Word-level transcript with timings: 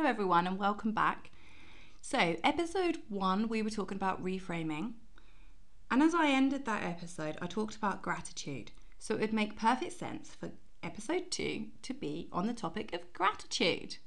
Hello, 0.00 0.08
everyone, 0.08 0.46
and 0.46 0.58
welcome 0.58 0.92
back. 0.92 1.30
So, 2.00 2.34
episode 2.42 3.00
one, 3.10 3.48
we 3.48 3.60
were 3.60 3.68
talking 3.68 3.98
about 3.98 4.24
reframing. 4.24 4.94
And 5.90 6.02
as 6.02 6.14
I 6.14 6.30
ended 6.30 6.64
that 6.64 6.82
episode, 6.82 7.36
I 7.42 7.46
talked 7.46 7.76
about 7.76 8.00
gratitude. 8.00 8.70
So, 8.98 9.16
it 9.16 9.20
would 9.20 9.34
make 9.34 9.58
perfect 9.58 9.92
sense 9.92 10.30
for 10.30 10.52
episode 10.82 11.30
two 11.30 11.66
to 11.82 11.92
be 11.92 12.30
on 12.32 12.46
the 12.46 12.54
topic 12.54 12.94
of 12.94 13.12
gratitude. 13.12 13.98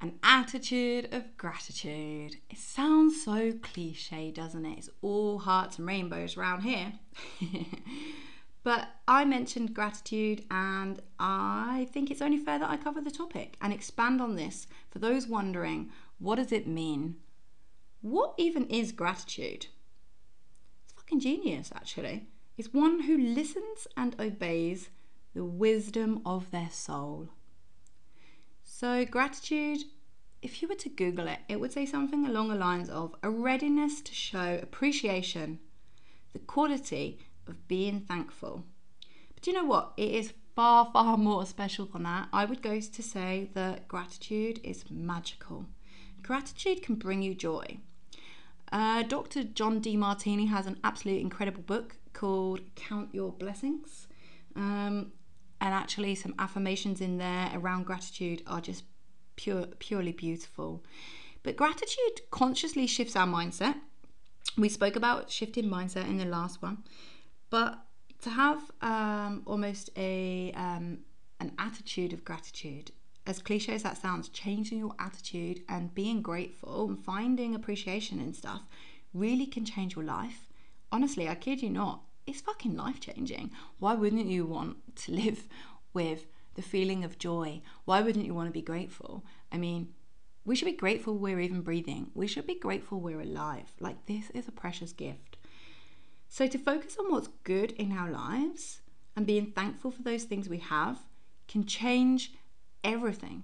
An 0.00 0.14
attitude 0.22 1.12
of 1.12 1.36
gratitude. 1.36 2.36
It 2.48 2.56
sounds 2.56 3.22
so 3.22 3.52
cliche, 3.60 4.30
doesn't 4.30 4.64
it? 4.64 4.78
It's 4.78 4.90
all 5.02 5.40
hearts 5.40 5.76
and 5.76 5.86
rainbows 5.86 6.38
around 6.38 6.62
here. 6.62 6.94
but 8.64 8.88
I 9.08 9.24
mentioned 9.24 9.74
gratitude, 9.74 10.44
and 10.50 11.00
I 11.18 11.88
think 11.92 12.10
it's 12.10 12.22
only 12.22 12.38
fair 12.38 12.58
that 12.58 12.70
I 12.70 12.76
cover 12.76 13.00
the 13.00 13.10
topic 13.10 13.56
and 13.60 13.72
expand 13.72 14.20
on 14.20 14.36
this 14.36 14.66
for 14.90 14.98
those 14.98 15.26
wondering 15.26 15.90
what 16.18 16.36
does 16.36 16.52
it 16.52 16.68
mean? 16.68 17.16
What 18.00 18.34
even 18.38 18.66
is 18.68 18.92
gratitude? 18.92 19.66
It's 20.84 20.92
fucking 20.94 21.20
genius, 21.20 21.72
actually. 21.74 22.26
It's 22.56 22.72
one 22.72 23.02
who 23.02 23.18
listens 23.18 23.88
and 23.96 24.14
obeys 24.20 24.90
the 25.34 25.44
wisdom 25.44 26.22
of 26.24 26.50
their 26.52 26.70
soul. 26.70 27.30
So, 28.62 29.04
gratitude, 29.04 29.84
if 30.42 30.62
you 30.62 30.68
were 30.68 30.76
to 30.76 30.88
Google 30.88 31.26
it, 31.26 31.40
it 31.48 31.58
would 31.58 31.72
say 31.72 31.86
something 31.86 32.26
along 32.26 32.48
the 32.48 32.54
lines 32.54 32.88
of 32.88 33.14
a 33.22 33.30
readiness 33.30 34.00
to 34.02 34.14
show 34.14 34.58
appreciation, 34.62 35.58
the 36.32 36.38
quality 36.38 37.18
of 37.46 37.66
being 37.68 38.00
thankful. 38.00 38.64
But 39.34 39.46
you 39.46 39.52
know 39.52 39.64
what? 39.64 39.92
It 39.96 40.10
is 40.10 40.32
far, 40.54 40.90
far 40.92 41.16
more 41.16 41.46
special 41.46 41.86
than 41.86 42.04
that. 42.04 42.28
I 42.32 42.44
would 42.44 42.62
go 42.62 42.80
to 42.80 43.02
say 43.02 43.50
that 43.54 43.88
gratitude 43.88 44.60
is 44.62 44.84
magical. 44.90 45.66
Gratitude 46.22 46.82
can 46.82 46.96
bring 46.96 47.22
you 47.22 47.34
joy. 47.34 47.78
Uh, 48.70 49.02
Dr. 49.02 49.44
John 49.44 49.80
Demartini 49.80 50.48
has 50.48 50.66
an 50.66 50.78
absolute 50.82 51.20
incredible 51.20 51.62
book 51.62 51.96
called 52.12 52.60
Count 52.74 53.14
Your 53.14 53.32
Blessings. 53.32 54.08
Um, 54.56 55.12
and 55.60 55.74
actually, 55.74 56.14
some 56.14 56.34
affirmations 56.38 57.00
in 57.00 57.18
there 57.18 57.50
around 57.54 57.84
gratitude 57.84 58.42
are 58.46 58.60
just 58.60 58.84
pure, 59.36 59.66
purely 59.78 60.12
beautiful. 60.12 60.82
But 61.42 61.56
gratitude 61.56 62.22
consciously 62.30 62.86
shifts 62.86 63.16
our 63.16 63.26
mindset. 63.26 63.74
We 64.56 64.68
spoke 64.68 64.96
about 64.96 65.30
shifting 65.30 65.66
mindset 65.66 66.08
in 66.08 66.18
the 66.18 66.24
last 66.24 66.62
one, 66.62 66.84
but 67.52 67.84
to 68.22 68.30
have 68.30 68.70
um, 68.80 69.42
almost 69.46 69.90
a 69.96 70.52
um, 70.56 71.00
an 71.38 71.52
attitude 71.58 72.12
of 72.14 72.24
gratitude 72.24 72.90
as 73.26 73.40
cliche 73.40 73.74
as 73.74 73.82
that 73.82 73.98
sounds, 73.98 74.28
changing 74.28 74.78
your 74.78 74.94
attitude 74.98 75.60
and 75.68 75.94
being 75.94 76.22
grateful 76.22 76.88
and 76.88 76.98
finding 76.98 77.54
appreciation 77.54 78.18
and 78.18 78.34
stuff 78.34 78.62
really 79.14 79.46
can 79.46 79.64
change 79.64 79.94
your 79.94 80.04
life. 80.04 80.48
Honestly, 80.90 81.28
I 81.28 81.34
kid 81.36 81.62
you 81.62 81.70
not, 81.70 82.02
it's 82.26 82.40
fucking 82.40 82.74
life 82.76 83.00
changing. 83.00 83.50
Why 83.78 83.94
wouldn't 83.94 84.26
you 84.26 84.46
want 84.46 84.96
to 85.04 85.12
live 85.12 85.46
with 85.92 86.26
the 86.54 86.62
feeling 86.62 87.04
of 87.04 87.18
joy? 87.18 87.62
Why 87.84 88.00
wouldn't 88.00 88.26
you 88.26 88.34
want 88.34 88.48
to 88.48 88.52
be 88.52 88.62
grateful? 88.62 89.24
I 89.52 89.58
mean, 89.58 89.90
we 90.44 90.56
should 90.56 90.66
be 90.66 90.72
grateful 90.72 91.16
we're 91.16 91.40
even 91.40 91.60
breathing. 91.60 92.10
We 92.14 92.26
should 92.26 92.46
be 92.46 92.58
grateful 92.58 92.98
we're 92.98 93.20
alive. 93.20 93.72
Like, 93.78 94.06
this 94.06 94.30
is 94.30 94.48
a 94.48 94.52
precious 94.52 94.92
gift. 94.92 95.31
So, 96.32 96.46
to 96.46 96.56
focus 96.56 96.96
on 96.98 97.10
what's 97.12 97.28
good 97.44 97.72
in 97.72 97.92
our 97.92 98.10
lives 98.10 98.80
and 99.14 99.26
being 99.26 99.52
thankful 99.52 99.90
for 99.90 100.00
those 100.00 100.24
things 100.24 100.48
we 100.48 100.60
have 100.60 101.00
can 101.46 101.66
change 101.66 102.32
everything. 102.82 103.42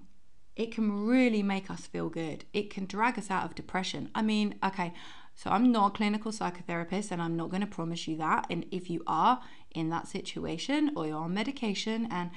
It 0.55 0.71
can 0.71 1.05
really 1.05 1.43
make 1.43 1.69
us 1.69 1.85
feel 1.85 2.09
good. 2.09 2.45
It 2.51 2.71
can 2.71 2.87
drag 2.87 3.19
us 3.19 3.29
out 3.29 3.45
of 3.45 3.53
depression. 3.53 4.09
I 4.15 4.23
mean, 4.23 4.55
okay, 4.65 4.91
so 5.35 5.51
I'm 5.51 5.71
not 5.71 5.91
a 5.91 5.97
clinical 5.97 6.31
psychotherapist 6.31 7.11
and 7.11 7.21
I'm 7.21 7.37
not 7.37 7.51
going 7.51 7.61
to 7.61 7.67
promise 7.67 8.07
you 8.07 8.17
that. 8.17 8.47
And 8.49 8.65
if 8.71 8.89
you 8.89 9.03
are 9.05 9.39
in 9.75 9.89
that 9.89 10.07
situation 10.07 10.89
or 10.95 11.05
you're 11.05 11.17
on 11.17 11.35
medication 11.35 12.07
and 12.09 12.31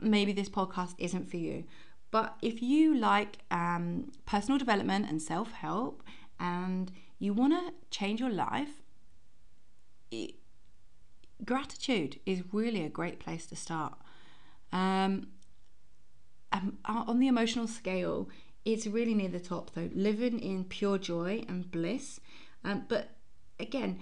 maybe 0.00 0.32
this 0.32 0.48
podcast 0.48 0.94
isn't 0.98 1.30
for 1.30 1.36
you, 1.36 1.62
but 2.10 2.34
if 2.42 2.60
you 2.60 2.96
like 2.96 3.38
um, 3.52 4.10
personal 4.26 4.58
development 4.58 5.08
and 5.08 5.22
self 5.22 5.52
help 5.52 6.02
and 6.40 6.90
you 7.20 7.32
want 7.32 7.52
to 7.52 7.72
change 7.96 8.18
your 8.18 8.30
life, 8.30 8.82
it, 10.22 10.34
gratitude 11.44 12.20
is 12.26 12.42
really 12.52 12.84
a 12.84 12.88
great 12.88 13.18
place 13.18 13.46
to 13.46 13.56
start. 13.56 13.94
Um, 14.72 15.28
um, 16.52 16.78
on 16.84 17.18
the 17.18 17.26
emotional 17.28 17.66
scale, 17.66 18.28
it's 18.64 18.86
really 18.86 19.14
near 19.14 19.28
the 19.28 19.40
top 19.40 19.72
though, 19.74 19.90
living 19.94 20.38
in 20.38 20.64
pure 20.64 20.98
joy 20.98 21.44
and 21.48 21.70
bliss. 21.70 22.20
Um, 22.64 22.84
but 22.88 23.10
again, 23.58 24.00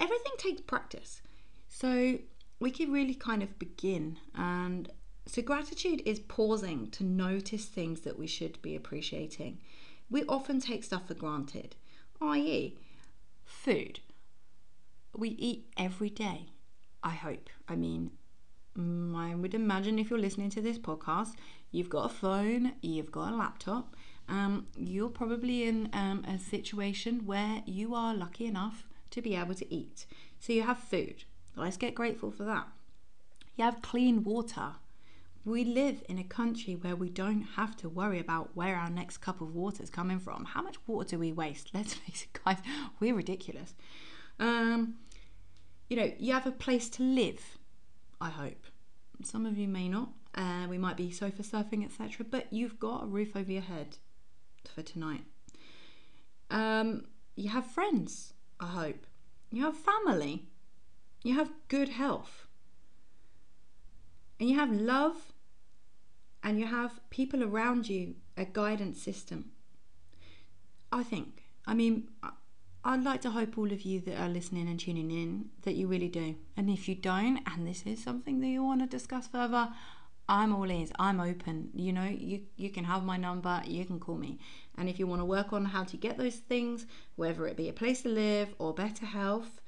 everything 0.00 0.32
takes 0.38 0.60
practice. 0.62 1.22
So 1.68 2.18
we 2.60 2.70
can 2.70 2.92
really 2.92 3.14
kind 3.14 3.42
of 3.42 3.58
begin. 3.58 4.18
And 4.34 4.90
so 5.26 5.42
gratitude 5.42 6.02
is 6.04 6.18
pausing 6.18 6.90
to 6.90 7.04
notice 7.04 7.66
things 7.66 8.00
that 8.00 8.18
we 8.18 8.26
should 8.26 8.60
be 8.62 8.74
appreciating. 8.74 9.58
We 10.10 10.24
often 10.24 10.60
take 10.60 10.84
stuff 10.84 11.08
for 11.08 11.14
granted, 11.14 11.76
i.e., 12.20 12.76
food. 13.44 14.00
We 15.14 15.30
eat 15.30 15.66
every 15.76 16.10
day, 16.10 16.46
I 17.02 17.10
hope. 17.10 17.50
I 17.68 17.76
mean, 17.76 18.12
mm, 18.78 19.14
I 19.14 19.34
would 19.34 19.54
imagine 19.54 19.98
if 19.98 20.08
you're 20.08 20.18
listening 20.18 20.50
to 20.50 20.62
this 20.62 20.78
podcast, 20.78 21.34
you've 21.70 21.90
got 21.90 22.06
a 22.06 22.14
phone, 22.14 22.72
you've 22.80 23.12
got 23.12 23.32
a 23.32 23.36
laptop, 23.36 23.94
um, 24.28 24.66
you're 24.76 25.10
probably 25.10 25.64
in 25.64 25.90
um, 25.92 26.24
a 26.26 26.38
situation 26.38 27.26
where 27.26 27.62
you 27.66 27.94
are 27.94 28.14
lucky 28.14 28.46
enough 28.46 28.86
to 29.10 29.20
be 29.20 29.36
able 29.36 29.54
to 29.54 29.74
eat. 29.74 30.06
So 30.40 30.52
you 30.52 30.62
have 30.62 30.78
food. 30.78 31.24
Let's 31.56 31.76
get 31.76 31.94
grateful 31.94 32.30
for 32.30 32.44
that. 32.44 32.68
You 33.56 33.64
have 33.64 33.82
clean 33.82 34.24
water. 34.24 34.76
We 35.44 35.64
live 35.64 36.02
in 36.08 36.18
a 36.18 36.24
country 36.24 36.74
where 36.74 36.96
we 36.96 37.10
don't 37.10 37.42
have 37.56 37.76
to 37.78 37.88
worry 37.88 38.18
about 38.18 38.56
where 38.56 38.76
our 38.76 38.88
next 38.88 39.18
cup 39.18 39.40
of 39.42 39.54
water 39.54 39.82
is 39.82 39.90
coming 39.90 40.20
from. 40.20 40.46
How 40.46 40.62
much 40.62 40.76
water 40.86 41.10
do 41.10 41.18
we 41.18 41.32
waste? 41.32 41.70
Let's 41.74 41.94
face 41.94 42.26
it, 42.32 42.40
guys, 42.44 42.58
we're 42.98 43.14
ridiculous. 43.14 43.74
Um, 44.38 44.94
you 45.88 45.96
know, 45.96 46.12
you 46.18 46.32
have 46.32 46.46
a 46.46 46.52
place 46.52 46.88
to 46.90 47.02
live, 47.02 47.58
I 48.20 48.30
hope. 48.30 48.66
Some 49.22 49.46
of 49.46 49.56
you 49.56 49.68
may 49.68 49.88
not 49.88 50.08
uh, 50.34 50.66
we 50.68 50.78
might 50.78 50.96
be 50.96 51.10
sofa 51.10 51.42
surfing, 51.42 51.84
etc. 51.84 52.26
But 52.28 52.52
you've 52.52 52.78
got 52.78 53.04
a 53.04 53.06
roof 53.06 53.36
over 53.36 53.50
your 53.50 53.62
head 53.62 53.98
for 54.74 54.82
tonight. 54.82 55.24
Um, 56.50 57.04
you 57.36 57.50
have 57.50 57.66
friends, 57.66 58.32
I 58.58 58.66
hope. 58.66 59.06
You 59.50 59.64
have 59.64 59.76
family. 59.76 60.46
You 61.22 61.34
have 61.34 61.50
good 61.68 61.90
health. 61.90 62.46
And 64.40 64.48
you 64.48 64.56
have 64.56 64.72
love. 64.72 65.32
And 66.42 66.58
you 66.58 66.66
have 66.66 67.00
people 67.10 67.44
around 67.44 67.88
you, 67.88 68.14
a 68.36 68.44
guidance 68.44 69.00
system. 69.00 69.52
I 70.90 71.02
think. 71.02 71.44
I 71.66 71.74
mean, 71.74 72.08
I'd 72.84 73.04
like 73.04 73.20
to 73.22 73.30
hope 73.30 73.56
all 73.56 73.72
of 73.72 73.82
you 73.82 74.00
that 74.00 74.20
are 74.20 74.28
listening 74.28 74.68
and 74.68 74.78
tuning 74.78 75.10
in 75.10 75.50
that 75.62 75.74
you 75.74 75.86
really 75.86 76.08
do. 76.08 76.34
And 76.56 76.68
if 76.68 76.88
you 76.88 76.96
don't, 76.96 77.40
and 77.46 77.66
this 77.66 77.84
is 77.86 78.02
something 78.02 78.40
that 78.40 78.48
you 78.48 78.64
want 78.64 78.80
to 78.80 78.86
discuss 78.86 79.28
further, 79.28 79.68
I'm 80.28 80.52
all 80.52 80.70
ears. 80.70 80.90
I'm 80.98 81.20
open. 81.20 81.70
You 81.74 81.92
know, 81.92 82.04
you 82.04 82.42
you 82.56 82.70
can 82.70 82.84
have 82.84 83.04
my 83.04 83.16
number. 83.16 83.62
You 83.66 83.84
can 83.84 84.00
call 84.00 84.16
me. 84.16 84.38
And 84.76 84.88
if 84.88 84.98
you 84.98 85.06
want 85.06 85.20
to 85.20 85.24
work 85.24 85.52
on 85.52 85.66
how 85.66 85.84
to 85.84 85.96
get 85.96 86.16
those 86.16 86.36
things, 86.36 86.86
whether 87.16 87.46
it 87.46 87.56
be 87.56 87.68
a 87.68 87.72
place 87.72 88.02
to 88.02 88.08
live 88.08 88.48
or 88.58 88.74
better 88.74 89.06
health, 89.06 89.60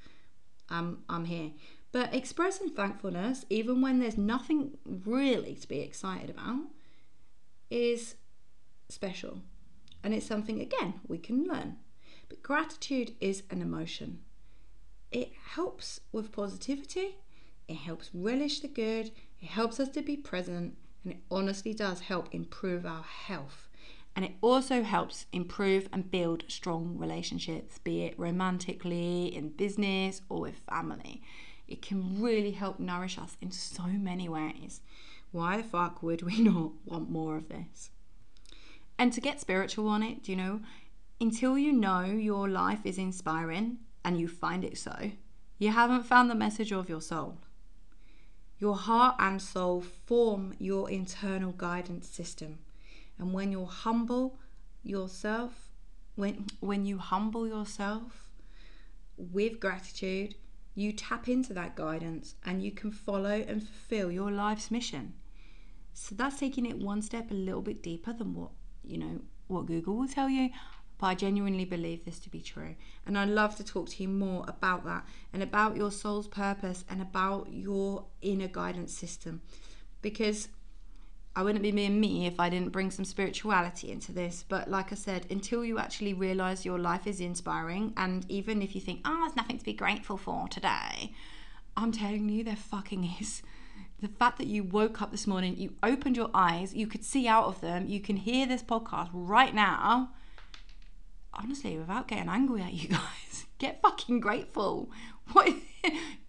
I'm 0.69 1.03
I'm 1.07 1.25
here. 1.25 1.51
But 1.91 2.13
expressing 2.13 2.69
thankfulness, 2.69 3.45
even 3.49 3.81
when 3.81 3.99
there's 3.99 4.17
nothing 4.17 4.77
really 4.85 5.55
to 5.55 5.67
be 5.67 5.79
excited 5.79 6.29
about, 6.29 6.65
is 7.69 8.15
special. 8.89 9.39
And 10.03 10.13
it's 10.13 10.25
something 10.25 10.59
again 10.59 10.95
we 11.07 11.17
can 11.17 11.45
learn. 11.45 11.77
But 12.29 12.43
gratitude 12.43 13.15
is 13.21 13.43
an 13.49 13.61
emotion. 13.61 14.19
It 15.11 15.31
helps 15.53 15.99
with 16.11 16.31
positivity. 16.31 17.17
It 17.67 17.77
helps 17.77 18.09
relish 18.13 18.59
the 18.59 18.67
good 18.67 19.11
it 19.45 19.49
helps 19.49 19.79
us 19.79 19.89
to 19.89 20.01
be 20.01 20.17
present 20.17 20.75
and 21.03 21.13
it 21.13 21.19
honestly 21.29 21.71
does 21.71 21.99
help 22.01 22.33
improve 22.33 22.83
our 22.83 23.03
health. 23.03 23.69
And 24.15 24.25
it 24.25 24.31
also 24.41 24.81
helps 24.81 25.27
improve 25.31 25.87
and 25.93 26.09
build 26.09 26.45
strong 26.47 26.97
relationships, 26.97 27.77
be 27.77 28.03
it 28.03 28.17
romantically, 28.17 29.27
in 29.27 29.49
business, 29.49 30.23
or 30.29 30.39
with 30.41 30.55
family. 30.67 31.21
It 31.67 31.83
can 31.83 32.19
really 32.19 32.51
help 32.51 32.79
nourish 32.79 33.19
us 33.19 33.37
in 33.39 33.51
so 33.51 33.83
many 33.83 34.27
ways. 34.27 34.81
Why 35.31 35.57
the 35.57 35.63
fuck 35.63 36.01
would 36.01 36.23
we 36.23 36.39
not 36.41 36.71
want 36.85 37.11
more 37.11 37.35
of 37.35 37.49
this? 37.49 37.91
And 38.97 39.13
to 39.13 39.21
get 39.21 39.41
spiritual 39.41 39.87
on 39.89 40.01
it, 40.01 40.23
do 40.23 40.31
you 40.31 40.37
know, 40.37 40.61
until 41.19 41.57
you 41.57 41.71
know 41.71 42.03
your 42.03 42.49
life 42.49 42.79
is 42.83 42.97
inspiring 42.97 43.77
and 44.03 44.19
you 44.19 44.27
find 44.27 44.63
it 44.63 44.77
so, 44.77 45.11
you 45.57 45.71
haven't 45.71 46.03
found 46.03 46.29
the 46.29 46.35
message 46.35 46.71
of 46.71 46.89
your 46.89 47.01
soul. 47.01 47.37
Your 48.57 48.75
heart 48.75 49.15
and 49.19 49.41
soul 49.41 49.81
form 49.81 50.53
your 50.59 50.89
internal 50.89 51.51
guidance 51.51 52.07
system. 52.07 52.59
And 53.17 53.33
when 53.33 53.51
you're 53.51 53.65
humble 53.65 54.39
yourself, 54.83 55.71
when 56.15 56.45
when 56.59 56.85
you 56.85 56.97
humble 56.97 57.47
yourself 57.47 58.29
with 59.17 59.59
gratitude, 59.59 60.35
you 60.73 60.91
tap 60.91 61.27
into 61.27 61.53
that 61.53 61.75
guidance 61.75 62.35
and 62.45 62.61
you 62.61 62.71
can 62.71 62.91
follow 62.91 63.43
and 63.47 63.63
fulfill 63.63 64.11
your 64.11 64.31
life's 64.31 64.71
mission. 64.71 65.13
So 65.93 66.15
that's 66.15 66.39
taking 66.39 66.65
it 66.65 66.77
one 66.77 67.01
step 67.01 67.31
a 67.31 67.33
little 67.33 67.61
bit 67.61 67.81
deeper 67.81 68.11
than 68.11 68.33
what, 68.33 68.51
you 68.83 68.97
know, 68.97 69.21
what 69.47 69.65
Google 69.65 69.95
will 69.95 70.07
tell 70.07 70.29
you. 70.29 70.49
But 70.97 71.07
I 71.07 71.15
genuinely 71.15 71.65
believe 71.65 72.05
this 72.05 72.19
to 72.19 72.29
be 72.29 72.41
true. 72.41 72.75
And 73.05 73.17
I'd 73.17 73.29
love 73.29 73.55
to 73.57 73.63
talk 73.63 73.89
to 73.89 74.03
you 74.03 74.09
more 74.09 74.45
about 74.47 74.85
that 74.85 75.05
and 75.33 75.43
about 75.43 75.75
your 75.75 75.91
soul's 75.91 76.27
purpose 76.27 76.85
and 76.89 77.01
about 77.01 77.47
your 77.51 78.05
inner 78.21 78.47
guidance 78.47 78.97
system. 78.97 79.41
Because 80.01 80.49
I 81.37 81.43
wouldn't 81.43 81.63
be 81.63 81.71
being 81.71 81.99
me 81.99 82.27
if 82.27 82.39
I 82.39 82.49
didn't 82.49 82.71
bring 82.71 82.91
some 82.91 83.03
spirituality 83.03 83.91
into 83.91 84.13
this. 84.13 84.45
But 84.47 84.69
like 84.69 84.93
I 84.93 84.95
said, 84.95 85.25
until 85.29 85.65
you 85.65 85.77
actually 85.77 86.13
realize 86.13 86.63
your 86.63 86.79
life 86.79 87.05
is 87.07 87.19
inspiring, 87.19 87.93
and 87.97 88.25
even 88.29 88.61
if 88.61 88.73
you 88.73 88.79
think, 88.79 89.01
oh, 89.03 89.17
there's 89.19 89.35
nothing 89.35 89.57
to 89.57 89.65
be 89.65 89.73
grateful 89.73 90.15
for 90.15 90.47
today, 90.47 91.13
I'm 91.75 91.91
telling 91.91 92.29
you, 92.29 92.45
there 92.45 92.55
fucking 92.55 93.03
is. 93.19 93.43
The 94.01 94.07
fact 94.07 94.37
that 94.37 94.47
you 94.47 94.63
woke 94.63 95.01
up 95.01 95.11
this 95.11 95.27
morning, 95.27 95.57
you 95.57 95.73
opened 95.83 96.15
your 96.15 96.29
eyes, 96.33 96.73
you 96.73 96.87
could 96.87 97.03
see 97.03 97.27
out 97.27 97.45
of 97.45 97.59
them, 97.59 97.87
you 97.87 97.99
can 97.99 98.15
hear 98.17 98.45
this 98.45 98.63
podcast 98.63 99.09
right 99.11 99.53
now. 99.53 100.11
Honestly, 101.35 101.77
without 101.77 102.07
getting 102.07 102.29
angry 102.29 102.61
at 102.61 102.73
you 102.73 102.87
guys, 102.99 103.45
get 103.57 103.81
fucking 103.81 104.19
grateful. 104.19 104.89
What? 105.33 105.55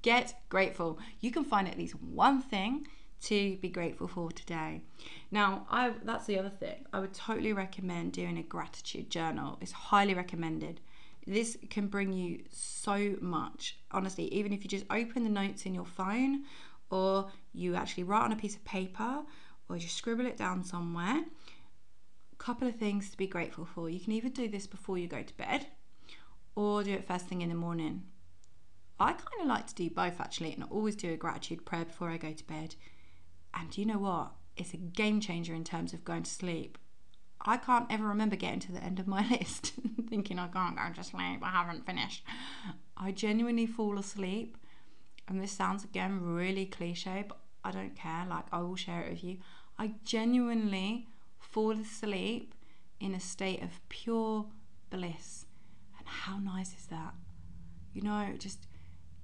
get 0.00 0.34
grateful. 0.48 0.98
You 1.20 1.30
can 1.30 1.44
find 1.44 1.68
at 1.68 1.76
least 1.76 2.00
one 2.00 2.40
thing 2.40 2.86
to 3.22 3.56
be 3.58 3.68
grateful 3.68 4.08
for 4.08 4.30
today. 4.30 4.80
Now, 5.30 5.66
I 5.70 5.92
that's 6.02 6.26
the 6.26 6.38
other 6.38 6.48
thing. 6.50 6.86
I 6.92 7.00
would 7.00 7.12
totally 7.12 7.52
recommend 7.52 8.12
doing 8.12 8.38
a 8.38 8.42
gratitude 8.42 9.10
journal. 9.10 9.58
It's 9.60 9.72
highly 9.72 10.14
recommended. 10.14 10.80
This 11.26 11.58
can 11.70 11.88
bring 11.88 12.12
you 12.12 12.44
so 12.50 13.16
much. 13.20 13.78
Honestly, 13.90 14.32
even 14.32 14.52
if 14.52 14.62
you 14.62 14.70
just 14.70 14.86
open 14.90 15.24
the 15.24 15.30
notes 15.30 15.66
in 15.66 15.74
your 15.74 15.84
phone 15.84 16.44
or 16.90 17.30
you 17.52 17.74
actually 17.74 18.04
write 18.04 18.22
on 18.22 18.32
a 18.32 18.36
piece 18.36 18.54
of 18.54 18.64
paper 18.64 19.22
or 19.68 19.76
just 19.76 19.96
scribble 19.96 20.26
it 20.26 20.36
down 20.36 20.62
somewhere. 20.62 21.24
Couple 22.38 22.68
of 22.68 22.76
things 22.76 23.10
to 23.10 23.16
be 23.16 23.26
grateful 23.26 23.64
for. 23.64 23.88
You 23.88 24.00
can 24.00 24.12
either 24.12 24.28
do 24.28 24.48
this 24.48 24.66
before 24.66 24.98
you 24.98 25.08
go 25.08 25.22
to 25.22 25.36
bed 25.36 25.66
or 26.54 26.82
do 26.82 26.92
it 26.92 27.06
first 27.06 27.26
thing 27.26 27.42
in 27.42 27.48
the 27.48 27.54
morning. 27.54 28.04
I 28.98 29.12
kind 29.12 29.40
of 29.40 29.46
like 29.46 29.66
to 29.68 29.74
do 29.74 29.90
both 29.90 30.20
actually, 30.20 30.52
and 30.52 30.64
I 30.64 30.66
always 30.68 30.96
do 30.96 31.12
a 31.12 31.16
gratitude 31.16 31.64
prayer 31.64 31.84
before 31.84 32.10
I 32.10 32.16
go 32.16 32.32
to 32.32 32.46
bed 32.46 32.76
and 33.58 33.76
you 33.76 33.86
know 33.86 33.98
what? 33.98 34.32
It's 34.56 34.74
a 34.74 34.78
game 34.78 35.20
changer 35.20 35.54
in 35.54 35.64
terms 35.64 35.92
of 35.92 36.04
going 36.04 36.22
to 36.22 36.30
sleep. 36.30 36.78
I 37.40 37.56
can't 37.56 37.86
ever 37.90 38.06
remember 38.06 38.36
getting 38.36 38.60
to 38.60 38.72
the 38.72 38.82
end 38.82 38.98
of 38.98 39.06
my 39.06 39.26
list 39.30 39.72
thinking 40.08 40.38
I 40.38 40.48
can't 40.48 40.76
go 40.76 40.82
to 40.94 41.04
sleep, 41.04 41.40
I 41.42 41.50
haven't 41.50 41.86
finished. 41.86 42.22
I 42.96 43.12
genuinely 43.12 43.66
fall 43.66 43.98
asleep, 43.98 44.56
and 45.28 45.42
this 45.42 45.52
sounds 45.52 45.84
again 45.84 46.20
really 46.22 46.66
cliche, 46.66 47.24
but 47.26 47.38
I 47.64 47.70
don't 47.70 47.96
care. 47.96 48.24
Like, 48.28 48.44
I 48.52 48.60
will 48.60 48.76
share 48.76 49.02
it 49.02 49.10
with 49.10 49.24
you. 49.24 49.38
I 49.78 49.94
genuinely 50.04 51.08
fall 51.56 51.80
asleep 51.80 52.54
in 53.00 53.14
a 53.14 53.18
state 53.18 53.62
of 53.62 53.80
pure 53.88 54.44
bliss. 54.90 55.46
And 55.96 56.06
how 56.06 56.36
nice 56.36 56.74
is 56.78 56.84
that? 56.90 57.14
You 57.94 58.02
know, 58.02 58.34
just 58.38 58.66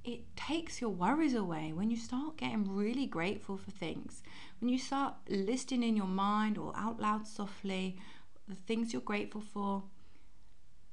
it 0.02 0.34
takes 0.34 0.81
your 0.81 0.88
worries 0.88 1.34
away 1.34 1.75
when 1.75 1.90
you 1.90 1.96
start 1.99 2.38
getting 2.38 2.75
really 2.75 3.05
grateful 3.05 3.58
for 3.58 3.70
things. 3.70 4.23
When 4.61 4.70
you 4.70 4.79
start 4.79 5.17
listing 5.29 5.82
in 5.82 5.94
your 5.94 6.06
mind 6.06 6.56
or 6.56 6.73
out 6.75 6.99
loud 6.99 7.26
softly 7.26 7.99
the 8.49 8.55
things 8.55 8.94
you're 8.94 9.02
grateful 9.02 9.43
for, 9.43 9.82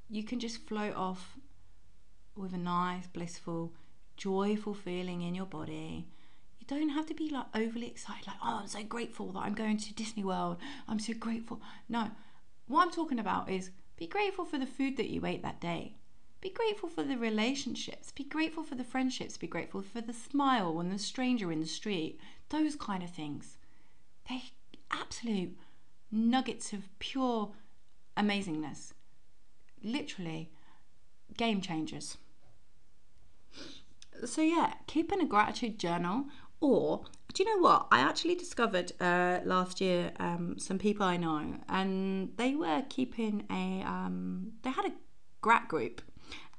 you 0.09 0.25
can 0.25 0.41
just 0.41 0.67
float 0.67 0.93
off 0.93 1.37
with 2.35 2.53
a 2.53 2.57
nice, 2.57 3.07
blissful, 3.07 3.71
joyful 4.17 4.73
feeling 4.73 5.21
in 5.21 5.35
your 5.35 5.45
body. 5.45 6.09
You 6.59 6.67
don't 6.67 6.89
have 6.89 7.05
to 7.07 7.13
be 7.13 7.29
like 7.29 7.47
overly 7.55 7.87
excited, 7.87 8.27
like, 8.27 8.37
oh, 8.43 8.59
I'm 8.61 8.67
so 8.67 8.83
grateful 8.83 9.31
that 9.33 9.39
I'm 9.39 9.53
going 9.53 9.77
to 9.77 9.93
Disney 9.93 10.23
World. 10.23 10.57
I'm 10.87 10.99
so 10.99 11.13
grateful. 11.13 11.61
No, 11.87 12.11
what 12.67 12.83
I'm 12.83 12.91
talking 12.91 13.19
about 13.19 13.49
is 13.49 13.71
be 13.97 14.07
grateful 14.07 14.45
for 14.45 14.57
the 14.57 14.65
food 14.65 14.97
that 14.97 15.09
you 15.09 15.25
ate 15.25 15.43
that 15.43 15.59
day 15.59 15.95
be 16.41 16.49
grateful 16.49 16.87
for 16.87 17.03
the 17.03 17.17
relationships, 17.17 18.11
be 18.11 18.23
grateful 18.23 18.63
for 18.63 18.75
the 18.75 18.83
friendships, 18.83 19.37
be 19.37 19.47
grateful 19.47 19.81
for 19.81 19.99
the 19.99 20.13
smile 20.13 20.73
when 20.73 20.89
the 20.89 20.97
stranger 20.97 21.51
in 21.51 21.59
the 21.59 21.65
street, 21.65 22.17
those 22.49 22.75
kind 22.75 23.03
of 23.03 23.09
things. 23.09 23.57
They're 24.27 24.41
absolute 24.91 25.57
nuggets 26.11 26.71
of 26.71 26.87
pure 26.99 27.51
amazingness. 28.15 28.93
Literally 29.83 30.49
game 31.35 31.61
changers. 31.61 32.17
So, 34.25 34.41
yeah, 34.41 34.73
keeping 34.87 35.21
a 35.21 35.25
gratitude 35.25 35.77
journal, 35.77 36.25
or 36.61 37.05
do 37.33 37.43
you 37.43 37.55
know 37.55 37.61
what? 37.61 37.87
I 37.91 37.99
actually 37.99 38.35
discovered 38.35 38.91
uh, 38.99 39.39
last 39.45 39.79
year 39.81 40.11
um, 40.19 40.55
some 40.57 40.79
people 40.79 41.05
I 41.05 41.17
know, 41.17 41.55
and 41.69 42.31
they 42.37 42.55
were 42.55 42.83
keeping 42.89 43.45
a, 43.51 43.83
um, 43.83 44.53
they 44.63 44.71
had 44.71 44.85
a 44.85 44.93
grat 45.41 45.67
group 45.67 46.01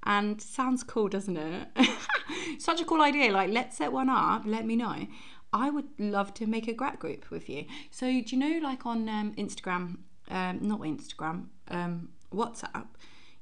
and 0.05 0.41
sounds 0.41 0.83
cool, 0.83 1.09
doesn't 1.09 1.37
it? 1.37 1.69
Such 2.59 2.81
a 2.81 2.85
cool 2.85 3.03
idea. 3.03 3.31
Like, 3.33 3.51
let's 3.51 3.77
set 3.77 3.93
one 3.93 4.09
up. 4.09 4.43
Let 4.47 4.65
me 4.65 4.77
know. 4.77 5.07
I 5.53 5.71
would 5.71 5.89
love 5.99 6.33
to 6.35 6.47
make 6.47 6.69
a 6.69 6.73
grat 6.73 6.99
group 6.99 7.31
with 7.31 7.49
you. 7.49 7.67
So, 7.91 8.07
do 8.07 8.25
you 8.27 8.37
know, 8.37 8.67
like 8.67 8.87
on 8.87 9.09
um, 9.09 9.35
Instagram, 9.35 9.99
um, 10.31 10.61
not 10.63 10.81
Instagram, 10.81 11.47
um, 11.69 12.11
WhatsApp, 12.33 12.87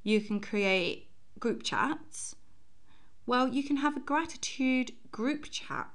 you 0.03 0.19
can 0.19 0.39
create 0.39 1.09
group 1.39 1.63
chats. 1.63 2.35
Well, 3.25 3.47
you 3.47 3.63
can 3.63 3.77
have 3.77 3.95
a 3.95 3.99
gratitude 3.99 4.91
group 5.11 5.49
chat 5.51 5.87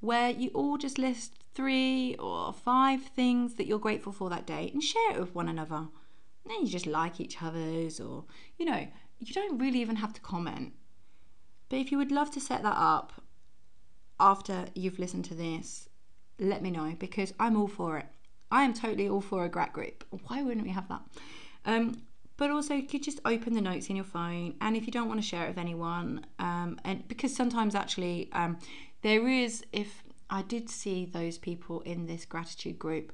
where 0.00 0.30
you 0.30 0.50
all 0.54 0.76
just 0.78 0.98
list 0.98 1.34
three 1.54 2.16
or 2.18 2.52
five 2.52 3.02
things 3.02 3.54
that 3.54 3.66
you're 3.66 3.78
grateful 3.78 4.12
for 4.12 4.30
that 4.30 4.46
day 4.46 4.70
and 4.72 4.82
share 4.82 5.12
it 5.12 5.20
with 5.20 5.34
one 5.34 5.48
another. 5.48 5.76
And 6.44 6.50
then 6.50 6.62
you 6.62 6.68
just 6.68 6.86
like 6.86 7.20
each 7.20 7.42
other's, 7.42 8.00
or 8.00 8.24
you 8.58 8.64
know, 8.64 8.86
you 9.18 9.34
don't 9.34 9.58
really 9.58 9.80
even 9.80 9.96
have 9.96 10.12
to 10.14 10.20
comment. 10.20 10.72
But 11.68 11.78
if 11.78 11.92
you 11.92 11.98
would 11.98 12.10
love 12.10 12.30
to 12.32 12.40
set 12.40 12.62
that 12.62 12.76
up 12.76 13.12
after 14.18 14.66
you've 14.74 14.98
listened 14.98 15.24
to 15.26 15.34
this, 15.34 15.88
let 16.38 16.62
me 16.62 16.70
know 16.70 16.96
because 16.98 17.34
I'm 17.38 17.56
all 17.56 17.68
for 17.68 17.98
it. 17.98 18.06
I 18.50 18.64
am 18.64 18.74
totally 18.74 19.08
all 19.08 19.20
for 19.20 19.44
a 19.44 19.48
grat 19.48 19.72
group. 19.72 20.04
Why 20.26 20.42
wouldn't 20.42 20.66
we 20.66 20.72
have 20.72 20.88
that? 20.88 21.02
Um, 21.64 22.02
but 22.36 22.50
also, 22.50 22.72
you 22.72 22.84
could 22.84 23.02
just 23.02 23.20
open 23.26 23.52
the 23.52 23.60
notes 23.60 23.90
in 23.90 23.96
your 23.96 24.04
phone, 24.04 24.54
and 24.62 24.74
if 24.74 24.86
you 24.86 24.92
don't 24.92 25.08
want 25.08 25.20
to 25.20 25.26
share 25.26 25.44
it 25.44 25.48
with 25.48 25.58
anyone, 25.58 26.24
um, 26.38 26.80
and 26.84 27.06
because 27.06 27.36
sometimes 27.36 27.74
actually 27.74 28.30
um, 28.32 28.56
there 29.02 29.26
is, 29.28 29.64
if 29.72 30.02
I 30.28 30.42
did 30.42 30.68
see 30.70 31.04
those 31.04 31.38
people 31.38 31.80
in 31.80 32.06
this 32.06 32.24
gratitude 32.24 32.78
group 32.78 33.12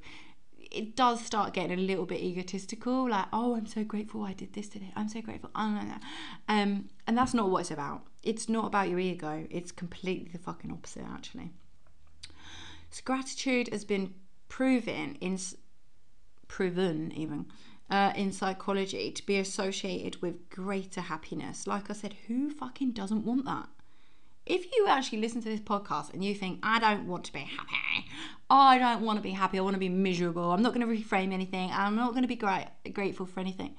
it 0.71 0.95
does 0.95 1.23
start 1.23 1.53
getting 1.53 1.77
a 1.77 1.81
little 1.81 2.05
bit 2.05 2.21
egotistical 2.21 3.09
like 3.09 3.25
oh 3.31 3.55
i'm 3.55 3.65
so 3.65 3.83
grateful 3.83 4.23
i 4.23 4.33
did 4.33 4.53
this 4.53 4.67
today. 4.67 4.91
I'm 4.95 5.09
so 5.09 5.21
grateful. 5.21 5.49
Um, 5.55 5.99
and 6.47 7.17
that's 7.17 7.33
not 7.33 7.49
what 7.49 7.59
it's 7.59 7.71
about. 7.71 8.03
It's 8.23 8.49
not 8.49 8.65
about 8.65 8.89
your 8.89 8.99
ego. 8.99 9.47
It's 9.49 9.71
completely 9.71 10.29
the 10.31 10.39
fucking 10.39 10.71
opposite 10.71 11.05
actually. 11.09 11.51
So 12.89 13.01
gratitude 13.05 13.69
has 13.71 13.85
been 13.85 14.13
proven 14.49 15.15
in 15.21 15.39
proven 16.47 17.11
even 17.13 17.45
uh, 17.89 18.11
in 18.15 18.31
psychology 18.31 19.11
to 19.11 19.25
be 19.25 19.37
associated 19.37 20.21
with 20.21 20.49
greater 20.49 21.01
happiness. 21.01 21.67
Like 21.67 21.89
i 21.89 21.93
said 21.93 22.15
who 22.27 22.49
fucking 22.49 22.91
doesn't 22.91 23.25
want 23.25 23.45
that 23.45 23.69
if 24.47 24.65
you 24.73 24.87
actually 24.87 25.19
listen 25.19 25.41
to 25.41 25.49
this 25.49 25.59
podcast 25.59 26.13
and 26.13 26.23
you 26.23 26.33
think, 26.33 26.59
I 26.63 26.79
don't 26.79 27.07
want 27.07 27.25
to 27.25 27.33
be 27.33 27.39
happy, 27.39 28.07
I 28.49 28.77
don't 28.77 29.01
want 29.01 29.17
to 29.17 29.23
be 29.23 29.31
happy, 29.31 29.57
I 29.59 29.61
want 29.61 29.75
to 29.75 29.79
be 29.79 29.89
miserable, 29.89 30.51
I'm 30.51 30.61
not 30.61 30.73
going 30.73 30.87
to 30.87 30.93
reframe 30.93 31.33
anything, 31.33 31.69
I'm 31.73 31.95
not 31.95 32.11
going 32.11 32.23
to 32.23 32.27
be 32.27 32.35
great, 32.35 32.67
grateful 32.93 33.25
for 33.25 33.39
anything, 33.39 33.75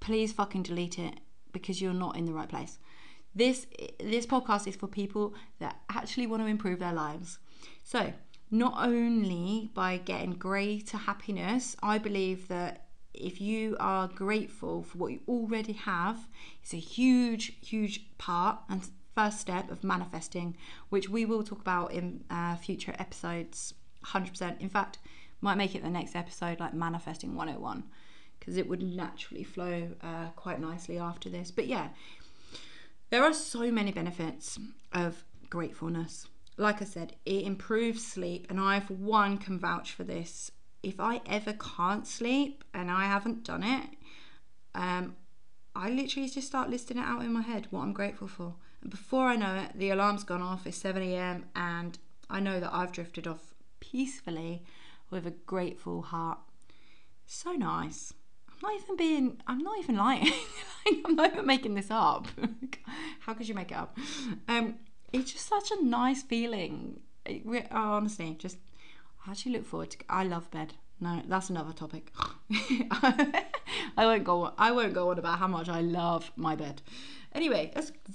please 0.00 0.32
fucking 0.32 0.64
delete 0.64 0.98
it 0.98 1.20
because 1.52 1.80
you're 1.80 1.94
not 1.94 2.16
in 2.16 2.26
the 2.26 2.32
right 2.32 2.48
place. 2.48 2.78
This 3.34 3.66
this 4.00 4.26
podcast 4.26 4.66
is 4.66 4.76
for 4.76 4.86
people 4.88 5.34
that 5.58 5.80
actually 5.90 6.26
want 6.26 6.42
to 6.42 6.46
improve 6.46 6.78
their 6.78 6.92
lives. 6.92 7.38
So, 7.84 8.12
not 8.50 8.74
only 8.78 9.70
by 9.74 9.98
getting 9.98 10.32
greater 10.32 10.96
happiness, 10.96 11.76
I 11.82 11.98
believe 11.98 12.48
that 12.48 12.86
if 13.12 13.40
you 13.40 13.76
are 13.78 14.08
grateful 14.08 14.82
for 14.82 14.98
what 14.98 15.12
you 15.12 15.20
already 15.28 15.72
have, 15.72 16.28
it's 16.62 16.74
a 16.74 16.78
huge, 16.78 17.58
huge 17.60 18.16
part 18.18 18.58
and 18.68 18.88
first 19.16 19.40
step 19.40 19.70
of 19.70 19.82
manifesting, 19.82 20.56
which 20.90 21.08
we 21.08 21.24
will 21.24 21.42
talk 21.42 21.60
about 21.60 21.92
in 21.92 22.22
uh, 22.30 22.54
future 22.56 22.94
episodes 22.98 23.74
100%. 24.04 24.60
In 24.60 24.68
fact, 24.68 24.98
might 25.40 25.56
make 25.56 25.74
it 25.74 25.82
the 25.82 25.90
next 25.90 26.14
episode 26.14 26.60
like 26.60 26.74
manifesting 26.74 27.34
101 27.34 27.82
because 28.38 28.56
it 28.58 28.68
would 28.68 28.82
naturally 28.82 29.42
flow 29.42 29.88
uh, 30.02 30.28
quite 30.36 30.60
nicely 30.60 30.98
after 30.98 31.30
this. 31.30 31.50
But 31.50 31.66
yeah, 31.66 31.88
there 33.10 33.24
are 33.24 33.32
so 33.32 33.70
many 33.72 33.90
benefits 33.90 34.58
of 34.92 35.24
gratefulness. 35.48 36.28
Like 36.58 36.82
I 36.82 36.84
said, 36.84 37.16
it 37.24 37.44
improves 37.44 38.06
sleep, 38.06 38.46
and 38.48 38.60
I, 38.60 38.80
for 38.80 38.94
one, 38.94 39.38
can 39.38 39.58
vouch 39.58 39.92
for 39.92 40.04
this. 40.04 40.50
if 40.82 41.00
I 41.00 41.20
ever 41.26 41.54
can't 41.54 42.06
sleep 42.06 42.62
and 42.72 42.90
I 42.90 43.04
haven't 43.06 43.44
done 43.44 43.64
it, 43.64 43.88
um, 44.74 45.16
I 45.74 45.90
literally 45.90 46.28
just 46.28 46.46
start 46.46 46.70
listing 46.70 46.98
it 46.98 47.02
out 47.02 47.22
in 47.22 47.32
my 47.32 47.42
head 47.42 47.66
what 47.70 47.82
I'm 47.82 47.92
grateful 47.92 48.28
for. 48.28 48.54
Before 48.88 49.26
I 49.26 49.36
know 49.36 49.54
it, 49.56 49.78
the 49.78 49.90
alarm's 49.90 50.24
gone 50.24 50.42
off. 50.42 50.66
It's 50.66 50.76
7 50.76 51.02
a.m. 51.02 51.46
and 51.54 51.98
I 52.30 52.40
know 52.40 52.60
that 52.60 52.72
I've 52.72 52.92
drifted 52.92 53.26
off 53.26 53.54
peacefully 53.80 54.62
with 55.10 55.26
a 55.26 55.30
grateful 55.30 56.02
heart. 56.02 56.38
So 57.26 57.52
nice. 57.52 58.12
I'm 58.48 58.56
not 58.62 58.82
even 58.82 58.96
being, 58.96 59.40
I'm 59.46 59.58
not 59.58 59.78
even 59.78 59.96
lying. 59.96 60.32
I'm 61.04 61.16
not 61.16 61.32
even 61.32 61.46
making 61.46 61.74
this 61.74 61.90
up. 61.90 62.28
How 63.20 63.34
could 63.34 63.48
you 63.48 63.54
make 63.54 63.70
it 63.70 63.76
up? 63.76 63.96
Um, 64.48 64.76
it's 65.12 65.32
just 65.32 65.48
such 65.48 65.70
a 65.70 65.84
nice 65.84 66.22
feeling. 66.22 67.00
It, 67.24 67.42
oh, 67.70 67.92
honestly, 67.94 68.36
just 68.38 68.58
I 69.26 69.32
actually 69.32 69.52
look 69.52 69.66
forward 69.66 69.90
to. 69.90 69.98
I 70.08 70.24
love 70.24 70.50
bed. 70.50 70.74
No, 70.98 71.22
that's 71.26 71.50
another 71.50 71.72
topic. 71.72 72.12
I 72.90 73.44
won't 73.98 74.24
go. 74.24 74.52
I 74.56 74.72
won't 74.72 74.94
go 74.94 75.10
on 75.10 75.18
about 75.18 75.38
how 75.38 75.46
much 75.46 75.68
I 75.68 75.80
love 75.80 76.32
my 76.36 76.56
bed. 76.56 76.80
Anyway, 77.34 77.70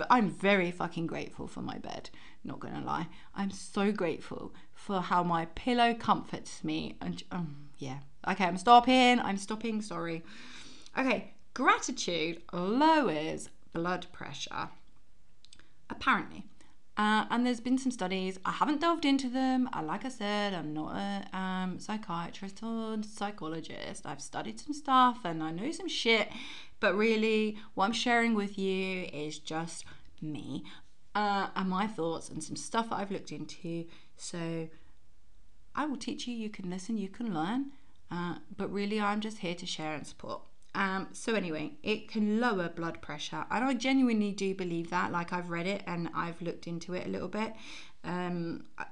I'm 0.10 0.32
very 0.32 0.72
fucking 0.72 1.06
grateful 1.06 1.48
for 1.48 1.62
my 1.62 1.78
bed. 1.78 2.10
Not 2.44 2.60
gonna 2.60 2.84
lie, 2.84 3.08
I'm 3.36 3.52
so 3.52 3.92
grateful 3.92 4.52
for 4.74 5.00
how 5.00 5.22
my 5.22 5.46
pillow 5.46 5.94
comforts 5.94 6.64
me. 6.64 6.98
And 7.00 7.22
um, 7.32 7.70
yeah, 7.78 8.00
okay, 8.28 8.46
I'm 8.46 8.58
stopping. 8.58 9.20
I'm 9.20 9.38
stopping. 9.38 9.84
Sorry. 9.84 10.24
Okay, 10.98 11.36
gratitude 11.54 12.42
lowers 12.52 13.50
blood 13.74 14.08
pressure. 14.12 14.70
Apparently, 15.88 16.46
uh, 16.98 17.26
and 17.30 17.46
there's 17.46 17.62
been 17.62 17.78
some 17.78 17.92
studies. 17.92 18.38
I 18.44 18.52
haven't 18.52 18.82
delved 18.82 19.06
into 19.06 19.30
them. 19.30 19.70
I, 19.72 19.82
like 19.82 20.06
I 20.06 20.10
said, 20.10 20.54
I'm 20.54 20.74
not 20.74 20.96
a 20.96 21.38
um, 21.38 21.80
psychiatrist 21.80 22.62
or 22.62 22.98
psychologist. 23.04 24.06
I've 24.06 24.22
studied 24.22 24.60
some 24.60 24.74
stuff 24.74 25.20
and 25.24 25.42
I 25.42 25.52
know 25.52 25.72
some 25.72 25.88
shit. 25.88 26.30
But 26.80 26.96
really, 26.96 27.58
what 27.76 27.86
I'm 27.86 27.94
sharing 27.94 28.34
with 28.34 28.58
you 28.58 29.08
is 29.14 29.40
just 29.40 29.86
me 30.22 30.64
uh, 31.16 31.48
and 31.56 31.70
my 31.70 31.88
thoughts 31.88 32.30
and 32.30 32.44
some 32.44 32.56
stuff 32.58 32.90
that 32.90 32.98
I've 32.98 33.12
looked 33.12 33.32
into. 33.32 33.86
So 34.18 34.68
I 35.74 35.86
will 35.86 35.98
teach 35.98 36.28
you. 36.28 36.36
You 36.36 36.50
can 36.50 36.70
listen. 36.70 36.98
You 36.98 37.08
can 37.08 37.34
learn. 37.34 37.72
Uh, 38.12 38.36
but 38.58 38.72
really, 38.72 39.00
I'm 39.00 39.22
just 39.22 39.38
here 39.38 39.56
to 39.56 39.66
share 39.66 39.94
and 39.94 40.06
support. 40.06 40.42
Um, 40.74 41.10
so 41.12 41.36
anyway, 41.36 41.74
it 41.84 42.08
can 42.08 42.40
lower 42.40 42.70
blood 42.70 43.02
pressure, 43.02 43.46
and 43.52 43.64
I 43.66 43.74
genuinely 43.74 44.32
do 44.32 44.56
believe 44.56 44.90
that. 44.90 45.12
Like 45.12 45.34
I've 45.34 45.50
read 45.50 45.68
it 45.68 45.84
and 45.86 46.10
I've 46.16 46.42
looked 46.42 46.68
into 46.68 46.94
it 46.94 47.06
a 47.06 47.10
little 47.10 47.28
bit. 47.28 47.54
Um, 48.04 48.66
I, 48.78 48.86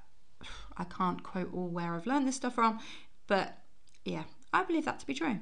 I 0.78 0.84
can't 0.84 1.24
quote 1.24 1.54
all 1.54 1.70
where 1.70 1.96
I've 1.96 2.06
learned 2.06 2.28
this 2.28 2.36
stuff 2.36 2.56
from, 2.56 2.80
but 3.28 3.58
yeah, 4.04 4.24
I 4.52 4.64
believe 4.64 4.86
that 4.86 5.00
to 5.00 5.08
be 5.08 5.14
true. 5.14 5.40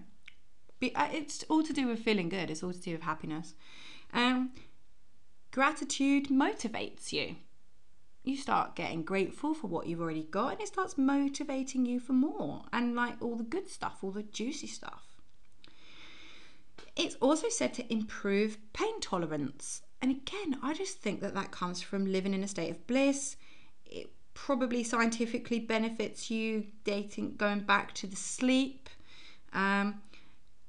Uh, 0.84 1.08
it's 1.12 1.44
all 1.50 1.63
to 1.63 1.74
do 1.74 1.88
with 1.88 2.00
feeling 2.00 2.29
good. 2.29 2.51
It's 2.51 2.62
all 2.62 2.74
to 2.74 2.79
do 2.79 2.91
with 2.91 3.01
happiness. 3.01 3.56
Um, 4.13 4.51
gratitude 5.51 6.27
motivates 6.27 7.12
you. 7.12 7.38
You 8.24 8.38
start 8.38 8.75
getting 8.75 9.03
grateful 9.03 9.53
for 9.53 9.67
what 9.67 9.88
you've 9.88 10.01
already 10.01 10.25
got, 10.25 10.53
and 10.53 10.62
it 10.62 10.67
starts 10.67 10.98
motivating 10.98 11.86
you 11.86 12.00
for 12.00 12.13
more 12.13 12.65
and 12.72 12.96
like 12.96 13.15
all 13.22 13.36
the 13.36 13.44
good 13.44 13.70
stuff, 13.70 14.00
all 14.03 14.12
the 14.12 14.24
juicy 14.24 14.67
stuff. 14.67 15.07
It's 16.98 17.16
also 17.22 17.48
said 17.50 17.74
to 17.75 17.94
improve 17.94 18.58
pain 18.74 19.00
tolerance. 19.00 19.84
And 20.01 20.12
again, 20.12 20.58
I 20.63 20.74
just 20.74 20.98
think 20.98 21.22
that 21.22 21.36
that 21.36 21.51
comes 21.51 21.82
from 21.82 22.12
living 22.12 22.34
in 22.34 22.44
a 22.44 22.48
state 22.48 22.72
of 22.72 22.88
bliss. 22.88 23.36
It 23.86 24.12
probably 24.34 24.84
scientifically 24.84 25.60
benefits 25.60 26.32
you 26.32 26.66
dating, 26.84 27.36
going 27.36 27.62
back 27.62 27.94
to 27.96 28.08
the 28.08 28.16
sleep. 28.16 28.89
Um, 29.54 30.01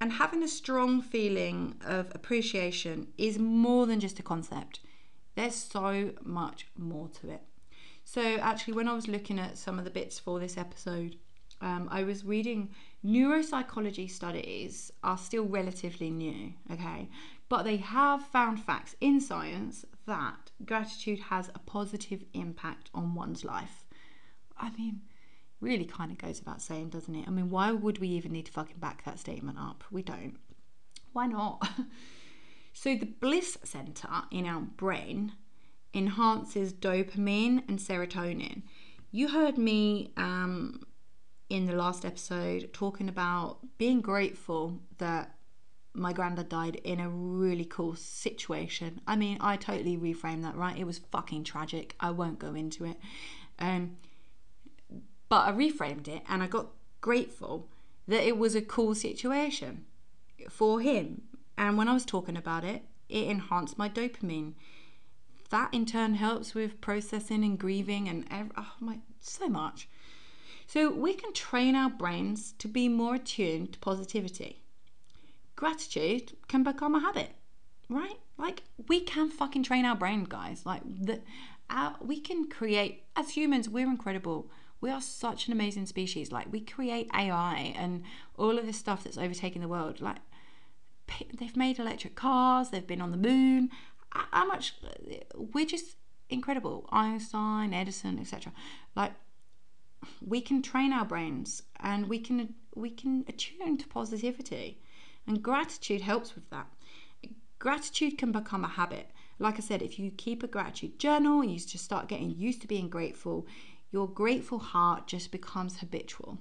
and 0.01 0.13
having 0.13 0.43
a 0.43 0.49
strong 0.49 1.03
feeling 1.03 1.75
of 1.85 2.13
appreciation 2.15 3.09
is 3.17 3.39
more 3.39 3.87
than 3.87 3.99
just 3.99 4.19
a 4.19 4.23
concept. 4.23 4.81
There's 5.35 5.55
so 5.55 6.13
much 6.23 6.67
more 6.77 7.09
to 7.21 7.31
it. 7.31 7.43
So, 8.05 8.23
actually, 8.37 8.75
when 8.75 8.89
I 8.89 8.95
was 8.95 9.09
looking 9.09 9.39
at 9.39 9.59
some 9.59 9.79
of 9.79 9.85
the 9.85 9.91
bits 9.91 10.19
for 10.19 10.41
this 10.41 10.57
episode, 10.57 11.17
um, 11.61 11.89
I 11.91 12.05
was 12.05 12.25
reading 12.25 12.71
neuropsychology 13.05 14.11
studies 14.11 14.93
are 15.03 15.19
still 15.19 15.45
relatively 15.45 16.11
new, 16.11 16.53
okay, 16.73 17.09
but 17.49 17.65
they 17.65 17.79
have 17.79 18.27
found 18.27 18.61
facts 18.63 18.95
in 19.01 19.21
science 19.21 19.85
that 20.07 20.51
gratitude 20.65 21.19
has 21.19 21.49
a 21.49 21.59
positive 21.61 22.25
impact 22.35 22.91
on 22.95 23.15
one's 23.15 23.45
life. 23.45 23.85
I 24.57 24.71
mean, 24.71 25.03
really 25.61 25.85
kind 25.85 26.11
of 26.11 26.19
goes 26.19 26.41
without 26.41 26.63
saying, 26.63 26.91
doesn't 26.91 27.15
it? 27.15 27.27
I 27.27 27.31
mean, 27.31 27.51
why 27.51 27.73
would 27.73 27.99
we 27.99 28.09
even 28.09 28.33
need 28.33 28.47
to 28.47 28.53
fucking 28.53 28.79
back 28.79 29.05
that 29.05 29.19
statement 29.19 29.59
up? 29.59 29.85
We 29.91 30.03
don't. 30.03 30.37
Why 31.13 31.27
not? 31.27 31.69
so, 32.73 32.95
the 32.95 33.07
bliss 33.07 33.59
center 33.65 34.09
in 34.31 34.47
our 34.47 34.61
brain 34.61 35.33
enhances 35.95 36.73
dopamine 36.73 37.69
and 37.69 37.79
serotonin. 37.79 38.63
You 39.11 39.29
heard 39.29 39.59
me 39.59 40.13
um, 40.17 40.83
in 41.49 41.67
the 41.67 41.73
last 41.73 42.05
episode 42.05 42.73
talking 42.73 43.09
about 43.09 43.59
being 43.79 44.01
grateful 44.01 44.81
that 44.99 45.35
my 45.95 46.13
granddad 46.13 46.49
died 46.49 46.77
in 46.85 47.01
a 47.01 47.09
really 47.09 47.65
cool 47.65 47.97
situation. 47.97 49.01
I 49.07 49.17
mean, 49.17 49.39
I 49.41 49.57
totally 49.57 49.97
reframed 49.97 50.43
that, 50.43 50.57
right? 50.57 50.79
It 50.79 50.87
was 50.87 50.99
fucking 50.99 51.45
tragic. 51.45 51.95
I 51.99 52.11
won't 52.11 52.39
go 52.39 52.55
into 52.55 52.85
it. 52.85 52.97
Um, 53.59 53.97
but 55.29 55.49
I 55.49 55.53
reframed 55.53 56.09
it 56.09 56.23
and 56.29 56.43
I 56.43 56.47
got 56.47 56.69
grateful 57.01 57.69
that 58.07 58.27
it 58.27 58.39
was 58.39 58.55
a 58.55 58.63
cool 58.63 58.95
situation 58.95 59.85
for 60.49 60.81
him. 60.81 61.23
And 61.57 61.77
when 61.77 61.89
I 61.89 61.95
was 61.95 62.05
talking 62.05 62.37
about 62.37 62.65
it, 62.65 62.83
it 63.09 63.27
enhanced 63.27 63.79
my 63.79 63.89
dopamine. 63.89 64.55
That 65.51 65.73
in 65.73 65.87
turn 65.87 66.15
helps 66.15 66.55
with 66.55 66.81
processing 66.81 67.43
and 67.43 67.59
grieving 67.59 68.09
and 68.09 68.27
oh 68.57 68.73
my 68.81 68.99
so 69.21 69.49
much. 69.49 69.89
So 70.69 70.91
we 70.91 71.15
can 71.15 71.33
train 71.33 71.75
our 71.75 71.89
brains 71.89 72.53
to 72.59 72.69
be 72.69 72.91
more 72.91 73.15
attuned 73.15 73.73
to 73.73 73.79
positivity. 73.79 74.63
Gratitude 75.57 76.37
can 76.47 76.63
become 76.63 76.95
a 76.95 77.01
habit, 77.01 77.31
right? 77.89 78.19
Like 78.37 78.65
we 78.87 79.01
can 79.01 79.31
fucking 79.31 79.63
train 79.63 79.87
our 79.87 79.97
brain, 79.97 80.25
guys. 80.25 80.67
Like 80.67 80.83
the, 80.85 81.23
our, 81.71 81.97
we 82.03 82.21
can 82.21 82.51
create 82.51 83.05
as 83.17 83.31
humans. 83.31 83.67
We're 83.67 83.89
incredible. 83.89 84.51
We 84.83 84.91
are 84.91 85.01
such 85.01 85.47
an 85.47 85.55
amazing 85.55 85.87
species. 85.87 86.31
Like 86.31 86.53
we 86.53 86.61
create 86.61 87.09
AI 87.15 87.73
and 87.75 88.03
all 88.37 88.59
of 88.59 88.67
this 88.67 88.77
stuff 88.77 89.05
that's 89.05 89.17
overtaking 89.17 89.63
the 89.63 89.69
world. 89.69 90.03
Like 90.03 90.19
they've 91.33 91.57
made 91.57 91.79
electric 91.79 92.15
cars. 92.15 92.69
They've 92.69 92.87
been 92.87 93.01
on 93.01 93.11
the 93.11 93.17
moon. 93.17 93.71
How 94.11 94.47
much? 94.47 94.75
We're 95.35 95.65
just 95.65 95.97
incredible. 96.29 96.87
Einstein, 96.93 97.73
Edison, 97.73 98.19
etc. 98.19 98.53
Like 98.95 99.13
we 100.25 100.41
can 100.41 100.63
train 100.63 100.93
our 100.93 101.05
brains 101.05 101.63
and 101.81 102.09
we 102.09 102.19
can 102.19 102.55
we 102.75 102.91
can 102.91 103.25
attune 103.29 103.77
to 103.79 103.89
positivity. 103.89 104.81
And 105.27 105.43
gratitude 105.43 106.01
helps 106.01 106.35
with 106.35 106.49
that. 106.51 106.67
Gratitude 107.59 108.17
can 108.17 108.33
become 108.33 108.65
a 108.65 108.69
habit. 108.69 109.11
Like 109.39 109.57
i 109.57 109.61
said 109.61 109.83
if 109.83 109.99
you 109.99 110.11
keep 110.11 110.43
a 110.43 110.49
gratitude 110.49 110.99
journal 110.99 111.45
you 111.45 111.59
just 111.59 111.85
start 111.85 112.09
getting 112.09 112.31
used 112.31 112.61
to 112.63 112.69
being 112.69 112.89
grateful 112.89 113.47
your 113.91 114.09
grateful 114.09 114.59
heart 114.59 115.07
just 115.07 115.31
becomes 115.31 115.79
habitual. 115.79 116.39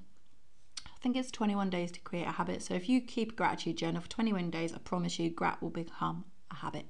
I 0.85 0.99
think 0.99 1.15
it's 1.15 1.31
21 1.31 1.69
days 1.69 1.91
to 1.91 1.99
create 2.01 2.27
a 2.27 2.31
habit. 2.31 2.63
So 2.63 2.73
if 2.73 2.89
you 2.89 3.01
keep 3.01 3.31
a 3.31 3.35
gratitude 3.35 3.77
journal 3.77 4.01
for 4.01 4.09
21 4.09 4.49
days 4.49 4.73
i 4.73 4.77
promise 4.79 5.19
you 5.19 5.29
grat 5.29 5.61
will 5.61 5.69
become 5.69 6.25
a 6.51 6.55
habit. 6.55 6.85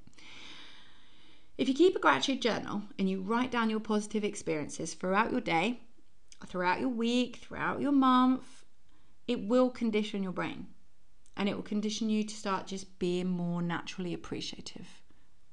If 1.57 1.67
you 1.67 1.73
keep 1.73 1.95
a 1.95 1.99
gratitude 1.99 2.41
journal 2.41 2.83
and 2.99 3.09
you 3.09 3.21
write 3.21 3.51
down 3.51 3.69
your 3.69 3.79
positive 3.79 4.23
experiences 4.23 4.93
throughout 4.93 5.31
your 5.31 5.41
day 5.41 5.81
throughout 6.45 6.79
your 6.79 6.89
week, 6.89 7.37
throughout 7.37 7.81
your 7.81 7.91
month, 7.91 8.65
it 9.27 9.47
will 9.47 9.69
condition 9.69 10.23
your 10.23 10.31
brain 10.31 10.67
and 11.35 11.47
it 11.47 11.55
will 11.55 11.63
condition 11.63 12.09
you 12.09 12.23
to 12.23 12.35
start 12.35 12.67
just 12.67 12.99
being 12.99 13.27
more 13.27 13.61
naturally 13.61 14.13
appreciative. 14.13 14.87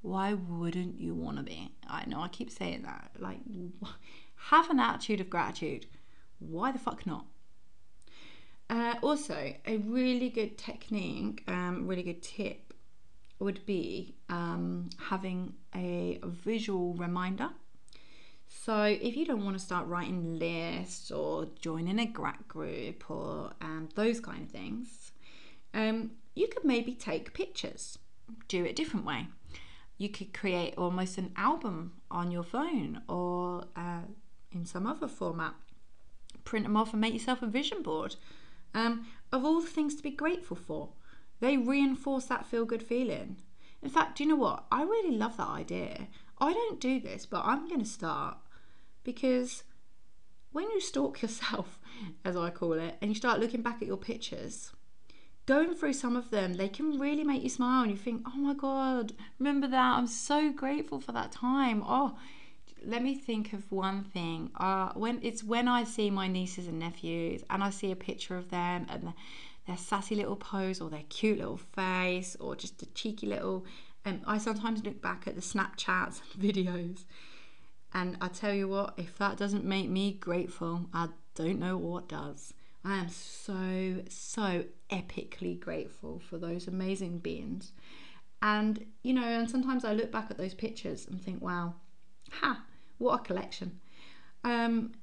Why 0.01 0.33
wouldn't 0.33 0.99
you 0.99 1.13
want 1.13 1.37
to 1.37 1.43
be? 1.43 1.71
I 1.87 2.05
know 2.05 2.21
I 2.21 2.27
keep 2.27 2.51
saying 2.51 2.83
that. 2.83 3.11
Like, 3.19 3.39
have 4.35 4.69
an 4.69 4.79
attitude 4.79 5.21
of 5.21 5.29
gratitude. 5.29 5.87
Why 6.39 6.71
the 6.71 6.79
fuck 6.79 7.05
not? 7.05 7.25
Uh, 8.69 8.95
also, 9.03 9.53
a 9.65 9.77
really 9.77 10.29
good 10.29 10.57
technique, 10.57 11.43
um, 11.47 11.87
really 11.87 12.03
good 12.03 12.23
tip 12.23 12.73
would 13.37 13.63
be 13.65 14.15
um, 14.29 14.89
having 14.97 15.53
a 15.75 16.19
visual 16.23 16.93
reminder 16.95 17.49
so 18.47 18.83
if 18.83 19.15
you 19.15 19.25
don't 19.25 19.43
want 19.43 19.57
to 19.57 19.63
start 19.63 19.87
writing 19.87 20.39
lists 20.39 21.11
or 21.11 21.47
joining 21.59 21.99
a 21.99 22.05
grat 22.05 22.47
group 22.47 23.09
or 23.09 23.51
um, 23.61 23.89
those 23.95 24.19
kind 24.19 24.43
of 24.43 24.49
things, 24.49 25.11
um, 25.73 26.11
you 26.33 26.47
could 26.47 26.63
maybe 26.63 26.93
take 26.93 27.33
pictures, 27.33 27.97
do 28.47 28.65
it 28.65 28.71
a 28.71 28.73
different 28.73 29.05
way. 29.05 29.27
You 29.97 30.09
could 30.09 30.33
create 30.33 30.73
almost 30.77 31.17
an 31.17 31.31
album 31.37 31.93
on 32.11 32.31
your 32.31 32.43
phone 32.43 33.01
or 33.07 33.65
uh, 33.75 34.01
in 34.51 34.65
some 34.65 34.85
other 34.87 35.07
format. 35.07 35.53
Print 36.43 36.65
them 36.65 36.77
off 36.77 36.91
and 36.91 37.01
make 37.01 37.13
yourself 37.13 37.41
a 37.41 37.47
vision 37.47 37.81
board. 37.81 38.15
um, 38.75 39.07
of 39.31 39.43
all 39.43 39.61
the 39.61 39.67
things 39.67 39.95
to 39.95 40.03
be 40.03 40.11
grateful 40.11 40.57
for. 40.57 40.89
They 41.39 41.57
reinforce 41.57 42.25
that 42.25 42.45
feel 42.45 42.65
good 42.65 42.83
feeling. 42.83 43.37
In 43.81 43.89
fact, 43.89 44.17
do 44.17 44.23
you 44.23 44.29
know 44.29 44.35
what? 44.35 44.65
I 44.71 44.83
really 44.83 45.15
love 45.15 45.37
that 45.37 45.47
idea. 45.47 46.07
I 46.39 46.53
don't 46.53 46.79
do 46.79 46.99
this, 46.99 47.25
but 47.25 47.43
I'm 47.45 47.67
going 47.67 47.81
to 47.81 47.85
start 47.85 48.37
because 49.03 49.63
when 50.51 50.65
you 50.71 50.81
stalk 50.81 51.21
yourself, 51.21 51.79
as 52.23 52.35
I 52.35 52.49
call 52.49 52.73
it, 52.73 52.97
and 53.01 53.11
you 53.11 53.15
start 53.15 53.39
looking 53.39 53.61
back 53.61 53.81
at 53.81 53.87
your 53.87 53.97
pictures, 53.97 54.71
going 55.45 55.75
through 55.75 55.93
some 55.93 56.15
of 56.15 56.31
them, 56.31 56.55
they 56.55 56.69
can 56.69 56.99
really 56.99 57.23
make 57.23 57.43
you 57.43 57.49
smile 57.49 57.83
and 57.83 57.91
you 57.91 57.97
think, 57.97 58.23
oh 58.25 58.37
my 58.37 58.53
God, 58.53 59.13
remember 59.39 59.67
that? 59.67 59.97
I'm 59.97 60.07
so 60.07 60.51
grateful 60.51 60.99
for 60.99 61.11
that 61.11 61.31
time. 61.31 61.83
Oh, 61.85 62.17
let 62.83 63.01
me 63.01 63.15
think 63.15 63.53
of 63.53 63.71
one 63.71 64.03
thing. 64.03 64.51
Uh, 64.55 64.91
when 64.93 65.19
it's 65.23 65.43
when 65.43 65.67
I 65.67 65.83
see 65.83 66.09
my 66.09 66.27
nieces 66.27 66.67
and 66.67 66.79
nephews 66.79 67.43
and 67.49 67.63
I 67.63 67.69
see 67.69 67.91
a 67.91 67.95
picture 67.95 68.37
of 68.37 68.49
them 68.49 68.85
and 68.89 69.13
their 69.67 69.77
sassy 69.77 70.15
little 70.15 70.35
pose 70.35 70.79
or 70.81 70.89
their 70.89 71.03
cute 71.09 71.39
little 71.39 71.57
face 71.57 72.35
or 72.39 72.55
just 72.55 72.81
a 72.83 72.85
cheeky 72.87 73.27
little. 73.27 73.65
Um, 74.05 74.21
I 74.25 74.37
sometimes 74.37 74.83
look 74.83 75.01
back 75.01 75.27
at 75.27 75.35
the 75.35 75.41
Snapchats 75.41 76.21
and 76.33 76.43
videos, 76.43 77.05
and 77.93 78.17
I 78.21 78.27
tell 78.27 78.53
you 78.53 78.67
what, 78.67 78.93
if 78.97 79.17
that 79.17 79.37
doesn't 79.37 79.65
make 79.65 79.89
me 79.89 80.13
grateful, 80.13 80.85
I 80.93 81.09
don't 81.33 81.59
know 81.59 81.77
what 81.77 82.07
does. 82.07 82.53
I 82.83 82.97
am 82.97 83.09
so, 83.09 84.03
so 84.09 84.65
epically 84.91 85.59
grateful 85.59 86.19
for 86.19 86.37
those 86.37 86.67
amazing 86.67 87.19
beings. 87.19 87.71
And, 88.41 88.85
you 89.01 89.13
know, 89.13 89.23
and 89.23 89.49
sometimes 89.49 89.83
I 89.83 89.93
look 89.93 90.11
back 90.11 90.29
at 90.29 90.37
those 90.37 90.53
pictures 90.53 91.07
and 91.09 91.19
think, 91.19 91.41
wow, 91.41 91.73
ha, 92.29 92.63
what 92.99 93.21
a 93.21 93.23
collection. 93.23 93.79
Um, 94.43 94.93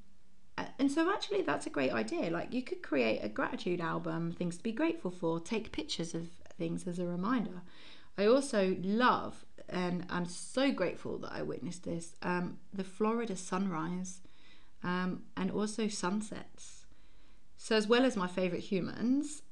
and 0.79 0.93
so 0.93 1.11
actually 1.11 1.43
that's 1.43 1.67
a 1.67 1.71
great 1.71 1.93
idea 1.93 2.31
like 2.31 2.53
you 2.53 2.63
could 2.63 2.83
create 2.83 3.21
a 3.23 3.29
gratitude 3.29 3.81
album 3.81 4.33
things 4.33 4.59
to 4.59 4.63
be 4.63 4.71
grateful 4.71 5.11
for 5.11 5.41
take 5.41 5.73
pictures 5.73 6.15
of 6.15 6.29
things 6.59 6.87
as 6.87 6.99
a 6.99 7.07
reminder 7.07 7.63
i 8.19 8.27
also 8.27 8.77
love 8.83 9.45
and 9.69 10.05
i'm 10.11 10.27
so 10.27 10.71
grateful 10.71 11.19
that 11.19 11.33
i 11.33 11.43
witnessed 11.43 11.85
this 11.85 12.15
um, 12.23 12.59
the 12.73 12.85
florida 12.85 13.37
sunrise 13.37 14.21
um, 14.85 15.23
and 15.37 15.49
also 15.53 15.87
sunsets. 15.87 16.87
So 17.57 17.77
as 17.77 17.87
well 17.87 18.05
as 18.05 18.17
my 18.17 18.27
favorite 18.27 18.63
humans 18.63 19.43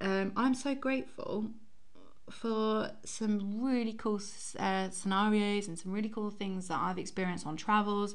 um, 0.00 0.32
i'm 0.36 0.54
so 0.54 0.74
grateful 0.74 1.50
for 2.30 2.90
some 3.04 3.62
really 3.62 3.92
cool 3.92 4.20
uh, 4.58 4.88
scenarios 4.90 5.68
and 5.68 5.78
some 5.78 5.92
really 5.92 6.08
cool 6.08 6.30
things 6.30 6.68
that 6.68 6.78
I've 6.80 6.98
experienced 6.98 7.46
on 7.46 7.56
travels 7.56 8.14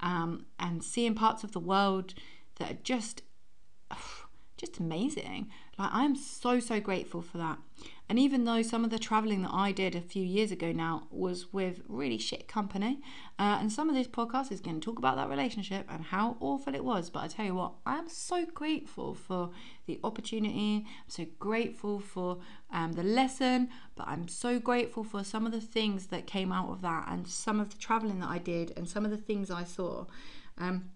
um, 0.00 0.46
and 0.58 0.82
seeing 0.82 1.14
parts 1.14 1.44
of 1.44 1.52
the 1.52 1.60
world 1.60 2.14
that 2.56 2.70
are 2.70 2.78
just 2.82 3.22
just 4.62 4.78
amazing. 4.78 5.50
Like 5.76 5.90
I 5.92 6.04
am 6.04 6.14
so 6.14 6.60
so 6.60 6.80
grateful 6.80 7.20
for 7.20 7.38
that. 7.38 7.58
And 8.08 8.18
even 8.18 8.44
though 8.44 8.62
some 8.62 8.84
of 8.84 8.90
the 8.90 8.98
traveling 8.98 9.42
that 9.42 9.52
I 9.52 9.72
did 9.72 9.94
a 9.94 10.00
few 10.00 10.22
years 10.22 10.52
ago 10.52 10.70
now 10.70 11.08
was 11.10 11.52
with 11.52 11.80
really 11.88 12.18
shit 12.18 12.46
company, 12.46 13.00
uh, 13.38 13.58
and 13.60 13.72
some 13.72 13.88
of 13.88 13.94
this 13.96 14.06
podcast 14.06 14.52
is 14.52 14.60
going 14.60 14.80
to 14.80 14.84
talk 14.84 14.98
about 14.98 15.16
that 15.16 15.28
relationship 15.28 15.86
and 15.88 16.04
how 16.04 16.36
awful 16.40 16.74
it 16.74 16.84
was. 16.84 17.10
But 17.10 17.24
I 17.24 17.28
tell 17.28 17.46
you 17.46 17.54
what, 17.54 17.72
I 17.84 17.96
am 17.96 18.08
so 18.08 18.44
grateful 18.44 19.14
for 19.14 19.50
the 19.86 19.98
opportunity. 20.04 20.84
I'm 20.86 21.08
so 21.08 21.26
grateful 21.40 21.98
for 21.98 22.38
um, 22.70 22.92
the 22.92 23.02
lesson, 23.02 23.68
but 23.96 24.06
I'm 24.06 24.28
so 24.28 24.60
grateful 24.60 25.02
for 25.02 25.24
some 25.24 25.44
of 25.46 25.52
the 25.52 25.60
things 25.60 26.06
that 26.08 26.26
came 26.26 26.52
out 26.52 26.70
of 26.70 26.82
that 26.82 27.06
and 27.08 27.26
some 27.26 27.58
of 27.58 27.70
the 27.70 27.78
traveling 27.78 28.20
that 28.20 28.28
I 28.28 28.38
did 28.38 28.72
and 28.76 28.88
some 28.88 29.04
of 29.04 29.10
the 29.10 29.16
things 29.16 29.50
I 29.50 29.64
saw. 29.64 30.04
Um, 30.58 30.90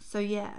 so 0.00 0.18
yeah 0.18 0.58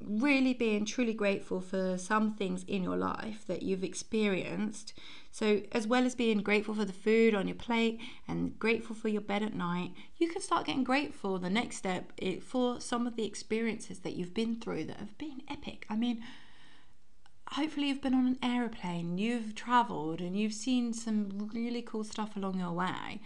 really 0.00 0.52
being 0.52 0.84
truly 0.84 1.14
grateful 1.14 1.60
for 1.60 1.96
some 1.96 2.34
things 2.34 2.64
in 2.64 2.82
your 2.82 2.96
life 2.96 3.46
that 3.46 3.62
you've 3.62 3.84
experienced. 3.84 4.92
So, 5.30 5.62
as 5.72 5.86
well 5.86 6.04
as 6.04 6.14
being 6.14 6.38
grateful 6.38 6.74
for 6.74 6.84
the 6.84 6.92
food 6.92 7.34
on 7.34 7.48
your 7.48 7.56
plate 7.56 8.00
and 8.26 8.58
grateful 8.58 8.94
for 8.94 9.08
your 9.08 9.20
bed 9.20 9.42
at 9.42 9.54
night, 9.54 9.92
you 10.16 10.28
can 10.28 10.40
start 10.42 10.66
getting 10.66 10.84
grateful 10.84 11.38
the 11.38 11.50
next 11.50 11.76
step 11.76 12.12
eh, 12.20 12.38
for 12.40 12.80
some 12.80 13.06
of 13.06 13.16
the 13.16 13.26
experiences 13.26 14.00
that 14.00 14.14
you've 14.14 14.34
been 14.34 14.60
through 14.60 14.84
that 14.84 14.98
have 14.98 15.18
been 15.18 15.42
epic. 15.48 15.86
I 15.90 15.96
mean, 15.96 16.22
hopefully, 17.50 17.88
you've 17.88 18.02
been 18.02 18.14
on 18.14 18.26
an 18.26 18.38
aeroplane, 18.42 19.18
you've 19.18 19.54
traveled, 19.54 20.20
and 20.20 20.38
you've 20.38 20.54
seen 20.54 20.92
some 20.92 21.50
really 21.52 21.82
cool 21.82 22.04
stuff 22.04 22.36
along 22.36 22.58
your 22.58 22.72
way 22.72 23.20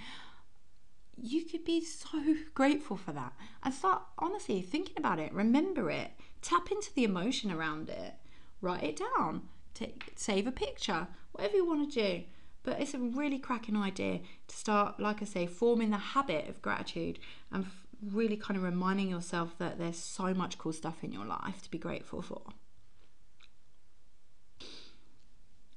you 1.22 1.44
could 1.44 1.64
be 1.66 1.84
so 1.84 2.34
grateful 2.54 2.96
for 2.96 3.12
that 3.12 3.34
and 3.62 3.74
start 3.74 4.00
honestly 4.18 4.62
thinking 4.62 4.94
about 4.96 5.18
it 5.18 5.30
remember 5.34 5.90
it 5.90 6.12
tap 6.42 6.70
into 6.70 6.92
the 6.94 7.04
emotion 7.04 7.50
around 7.50 7.88
it 7.88 8.14
write 8.60 8.82
it 8.82 9.00
down 9.16 9.42
take, 9.74 10.12
save 10.16 10.46
a 10.46 10.52
picture 10.52 11.06
whatever 11.32 11.56
you 11.56 11.66
want 11.66 11.90
to 11.90 12.00
do 12.00 12.22
but 12.62 12.80
it's 12.80 12.94
a 12.94 12.98
really 12.98 13.38
cracking 13.38 13.76
idea 13.76 14.20
to 14.46 14.56
start 14.56 14.98
like 15.00 15.22
i 15.22 15.24
say 15.24 15.46
forming 15.46 15.90
the 15.90 15.96
habit 15.96 16.48
of 16.48 16.60
gratitude 16.62 17.18
and 17.52 17.64
f- 17.64 17.86
really 18.12 18.36
kind 18.36 18.56
of 18.56 18.62
reminding 18.62 19.08
yourself 19.08 19.56
that 19.58 19.78
there's 19.78 19.98
so 19.98 20.32
much 20.34 20.58
cool 20.58 20.72
stuff 20.72 21.02
in 21.02 21.12
your 21.12 21.24
life 21.26 21.62
to 21.62 21.70
be 21.70 21.78
grateful 21.78 22.22
for 22.22 22.42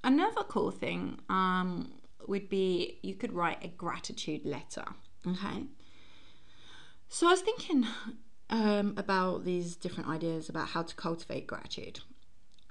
another 0.03 0.43
cool 0.43 0.71
thing 0.71 1.19
um, 1.29 1.91
would 2.27 2.49
be 2.49 2.99
you 3.01 3.15
could 3.15 3.33
write 3.33 3.63
a 3.63 3.67
gratitude 3.67 4.45
letter 4.45 4.85
Okay. 5.25 5.63
So 7.07 7.27
I 7.27 7.31
was 7.31 7.41
thinking 7.41 7.85
um, 8.49 8.93
about 8.97 9.45
these 9.45 9.75
different 9.75 10.09
ideas 10.09 10.49
about 10.49 10.69
how 10.69 10.83
to 10.83 10.95
cultivate 10.95 11.47
gratitude. 11.47 11.99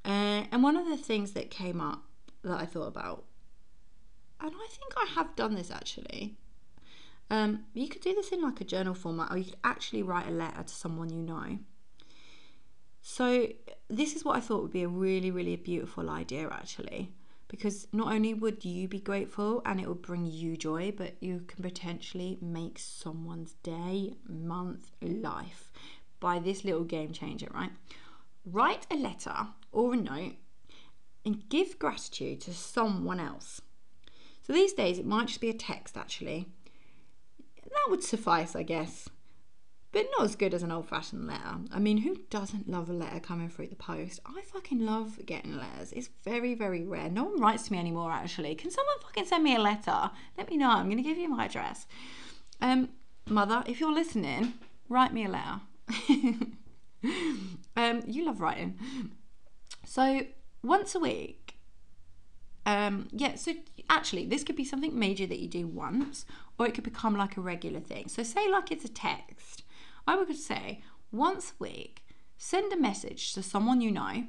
Uh, 0.05 0.45
and 0.51 0.63
one 0.63 0.77
of 0.77 0.89
the 0.89 0.97
things 0.97 1.33
that 1.33 1.51
came 1.51 1.81
up 1.81 2.03
that 2.43 2.61
I 2.61 2.67
thought 2.67 2.89
about, 2.89 3.25
and 4.41 4.53
I 4.55 4.67
think 4.71 4.93
I 4.97 5.07
have 5.15 5.37
done 5.37 5.55
this 5.55 5.71
actually. 5.71 6.37
Um, 7.31 7.65
you 7.73 7.89
could 7.89 8.03
do 8.03 8.15
this 8.15 8.31
in 8.31 8.43
like 8.43 8.61
a 8.61 8.65
journal 8.65 8.95
format, 8.95 9.31
or 9.31 9.39
you 9.39 9.45
could 9.45 9.57
actually 9.65 10.03
write 10.03 10.29
a 10.29 10.33
letter 10.33 10.63
to 10.63 10.75
someone 10.75 11.11
you 11.11 11.23
know. 11.23 11.59
So, 13.01 13.49
this 13.89 14.15
is 14.15 14.25
what 14.25 14.37
I 14.37 14.41
thought 14.41 14.63
would 14.63 14.73
be 14.73 14.83
a 14.83 14.89
really, 14.89 15.31
really 15.31 15.57
beautiful 15.57 16.11
idea 16.11 16.49
actually 16.49 17.13
because 17.53 17.87
not 17.93 18.11
only 18.11 18.33
would 18.33 18.65
you 18.65 18.89
be 18.89 18.99
grateful 18.99 19.61
and 19.67 19.79
it 19.79 19.87
will 19.87 19.95
bring 19.95 20.25
you 20.25 20.57
joy, 20.57 20.91
but 20.91 21.13
you 21.21 21.45
can 21.47 21.63
potentially 21.63 22.39
make 22.41 22.79
someone's 22.79 23.53
day, 23.63 24.15
month, 24.27 24.91
life 25.03 25.71
by 26.19 26.39
this 26.39 26.65
little 26.65 26.83
game 26.83 27.13
changer, 27.13 27.49
right? 27.53 27.71
Write 28.47 28.87
a 28.91 28.97
letter 28.97 29.49
or 29.71 29.93
a 29.93 29.97
note 29.99 30.37
and 31.27 31.47
give 31.51 31.79
gratitude 31.79 32.41
to 32.41 32.55
someone 32.55 33.21
else. 33.21 33.61
So 34.47 34.55
these 34.55 34.73
days 34.73 34.99
it 34.99 35.05
might 35.05 35.29
just 35.29 35.43
be 35.43 35.51
a 35.51 35.55
text 35.55 35.99
actually. 35.99 36.49
That 37.65 37.91
would 37.91 38.03
suffice, 38.03 38.57
I 38.57 38.63
guess 38.63 39.11
but 39.93 40.07
not 40.17 40.25
as 40.25 40.37
good 40.37 40.55
as 40.55 40.63
an 40.63 40.73
old 40.73 40.89
fashioned 40.89 41.27
letter. 41.27 41.59
I 41.71 41.79
mean, 41.79 41.99
who 41.99 42.17
doesn't 42.31 42.69
love 42.69 42.89
a 42.89 42.95
letter 42.95 43.21
coming 43.21 43.51
through 43.51 43.69
the 43.69 43.77
post? 43.77 44.21
I 44.25 44.41
fucking 44.41 44.81
love 44.81 45.19
getting 45.27 45.59
letters. 45.59 45.93
It's 45.93 46.09
very, 46.25 46.55
very 46.55 46.83
rare. 46.83 47.11
No 47.11 47.25
one 47.25 47.39
writes 47.39 47.65
to 47.65 47.73
me 47.73 47.79
anymore, 47.79 48.11
actually. 48.11 48.55
Can 48.55 48.71
someone 48.71 48.97
fucking 49.03 49.27
send 49.27 49.45
me 49.45 49.55
a 49.55 49.61
letter? 49.61 50.11
Let 50.39 50.49
me 50.49 50.57
know. 50.57 50.71
I'm 50.71 50.87
going 50.87 50.97
to 50.97 51.03
give 51.03 51.19
you 51.19 51.29
my 51.29 51.45
address. 51.45 51.87
Um, 52.63 52.89
mother, 53.29 53.63
if 53.67 53.81
you're 53.81 53.93
listening, 53.93 54.55
write 54.89 55.13
me 55.13 55.27
a 55.27 55.29
letter. 55.29 55.61
um, 57.77 58.03
you 58.07 58.25
love 58.25 58.41
writing. 58.41 58.79
So, 59.85 60.23
once 60.63 60.95
a 60.95 61.01
week, 61.01 61.57
um, 62.65 63.09
yeah, 63.11 63.35
so 63.35 63.53
actually, 63.91 64.25
this 64.25 64.43
could 64.43 64.57
be 64.57 64.65
something 64.65 64.99
major 64.99 65.27
that 65.27 65.39
you 65.39 65.49
do 65.49 65.67
once, 65.67 66.25
or 66.59 66.67
it 66.67 66.73
could 66.73 66.85
become 66.85 67.15
like 67.15 67.37
a 67.37 67.43
regular 67.43 67.81
thing. 67.81 68.09
So, 68.09 68.23
say, 68.23 68.49
like 68.49 68.73
it's 68.73 68.87
a 68.87 68.89
text 68.89 69.65
I 70.07 70.17
would 70.17 70.37
say 70.37 70.83
once 71.11 71.51
a 71.53 71.63
week, 71.63 72.05
send 72.37 72.73
a 72.73 72.77
message 72.77 73.33
to 73.35 73.43
someone 73.43 73.81
you 73.81 73.91
know 73.91 74.25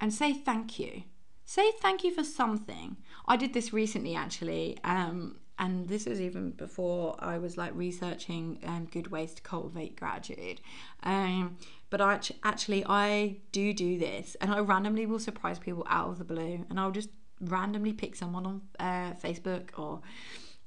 and 0.00 0.12
say 0.12 0.32
thank 0.32 0.78
you. 0.78 1.02
Say 1.44 1.72
thank 1.80 2.04
you 2.04 2.12
for 2.12 2.24
something. 2.24 2.96
I 3.26 3.36
did 3.36 3.54
this 3.54 3.72
recently 3.72 4.14
actually, 4.14 4.78
um, 4.84 5.38
and 5.58 5.88
this 5.88 6.06
was 6.06 6.20
even 6.20 6.50
before 6.52 7.16
I 7.18 7.38
was 7.38 7.56
like 7.56 7.72
researching 7.74 8.58
um, 8.64 8.86
good 8.90 9.08
ways 9.08 9.34
to 9.34 9.42
cultivate 9.42 9.96
gratitude. 9.96 10.60
Um, 11.02 11.56
but 11.90 12.00
I 12.00 12.20
actually 12.44 12.84
I 12.86 13.38
do 13.50 13.72
do 13.72 13.98
this, 13.98 14.36
and 14.40 14.52
I 14.52 14.60
randomly 14.60 15.06
will 15.06 15.18
surprise 15.18 15.58
people 15.58 15.86
out 15.88 16.10
of 16.10 16.18
the 16.18 16.24
blue, 16.24 16.66
and 16.68 16.78
I'll 16.78 16.90
just 16.90 17.10
randomly 17.40 17.92
pick 17.92 18.14
someone 18.14 18.46
on 18.46 18.62
uh, 18.78 19.14
Facebook 19.14 19.78
or 19.78 20.00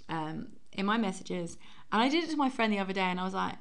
um, 0.09 0.49
in 0.73 0.85
my 0.85 0.97
messages. 0.97 1.57
And 1.91 2.01
I 2.01 2.09
did 2.09 2.23
it 2.23 2.31
to 2.31 2.37
my 2.37 2.49
friend 2.49 2.73
the 2.73 2.79
other 2.79 2.93
day, 2.93 3.01
and 3.01 3.19
I 3.19 3.23
was 3.23 3.33
like, 3.33 3.55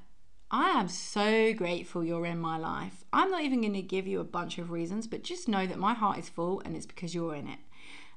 I 0.50 0.70
am 0.70 0.88
so 0.88 1.52
grateful 1.54 2.02
you're 2.02 2.26
in 2.26 2.38
my 2.38 2.58
life. 2.58 3.04
I'm 3.12 3.30
not 3.30 3.42
even 3.42 3.60
going 3.60 3.74
to 3.74 3.82
give 3.82 4.06
you 4.06 4.20
a 4.20 4.24
bunch 4.24 4.58
of 4.58 4.70
reasons, 4.70 5.06
but 5.06 5.22
just 5.22 5.48
know 5.48 5.66
that 5.66 5.78
my 5.78 5.94
heart 5.94 6.18
is 6.18 6.28
full 6.28 6.60
and 6.60 6.76
it's 6.76 6.86
because 6.86 7.14
you're 7.14 7.34
in 7.34 7.46
it. 7.46 7.60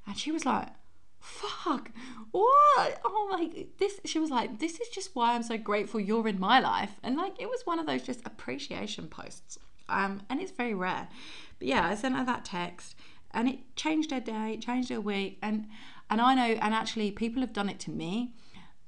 And 0.06 0.18
she 0.18 0.32
was 0.32 0.44
like, 0.44 0.68
fuck, 1.20 1.90
what? 2.32 3.00
Oh 3.04 3.28
my, 3.30 3.66
this, 3.78 4.00
she 4.04 4.18
was 4.18 4.30
like, 4.30 4.58
this 4.58 4.80
is 4.80 4.88
just 4.88 5.14
why 5.14 5.34
I'm 5.34 5.44
so 5.44 5.56
grateful 5.56 6.00
you're 6.00 6.26
in 6.26 6.40
my 6.40 6.58
life. 6.58 6.98
And 7.02 7.16
like, 7.16 7.40
it 7.40 7.48
was 7.48 7.62
one 7.64 7.78
of 7.78 7.86
those 7.86 8.02
just 8.02 8.26
appreciation 8.26 9.06
posts. 9.06 9.58
Um, 9.88 10.22
and 10.28 10.40
it's 10.40 10.50
very 10.50 10.74
rare. 10.74 11.08
But 11.58 11.68
yeah, 11.68 11.88
I 11.88 11.94
sent 11.94 12.16
her 12.16 12.24
that 12.24 12.44
text 12.44 12.96
and 13.30 13.48
it 13.48 13.76
changed 13.76 14.10
her 14.10 14.20
day, 14.20 14.58
changed 14.60 14.90
her 14.90 15.00
week. 15.00 15.38
And, 15.40 15.66
and 16.10 16.20
I 16.20 16.34
know, 16.34 16.58
and 16.60 16.74
actually, 16.74 17.12
people 17.12 17.42
have 17.42 17.52
done 17.52 17.68
it 17.68 17.78
to 17.80 17.90
me. 17.90 18.34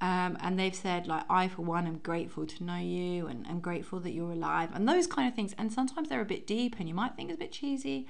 Um, 0.01 0.37
and 0.41 0.59
they've 0.59 0.75
said, 0.75 1.07
like, 1.07 1.25
I, 1.31 1.49
for 1.49 1.63
one, 1.63 1.87
am 1.87 1.99
grateful 1.99 2.47
to 2.47 2.65
know 2.65 2.77
you 2.77 3.27
and 3.29 3.47
I'm 3.49 3.61
grateful 3.61 3.99
that 4.01 4.13
you're 4.13 4.33
alive 4.33 4.69
and 4.75 4.87
those 4.87 5.07
kind 5.07 5.27
of 5.27 5.35
things. 5.35 5.55
And 5.57 5.73
sometimes 5.73 6.09
they're 6.09 6.21
a 6.21 6.27
bit 6.27 6.47
deep 6.47 6.77
and 6.79 6.87
you 6.89 6.95
might 6.95 7.17
think 7.17 7.31
it's 7.31 7.37
a 7.37 7.41
bit 7.41 7.53
cheesy, 7.53 8.07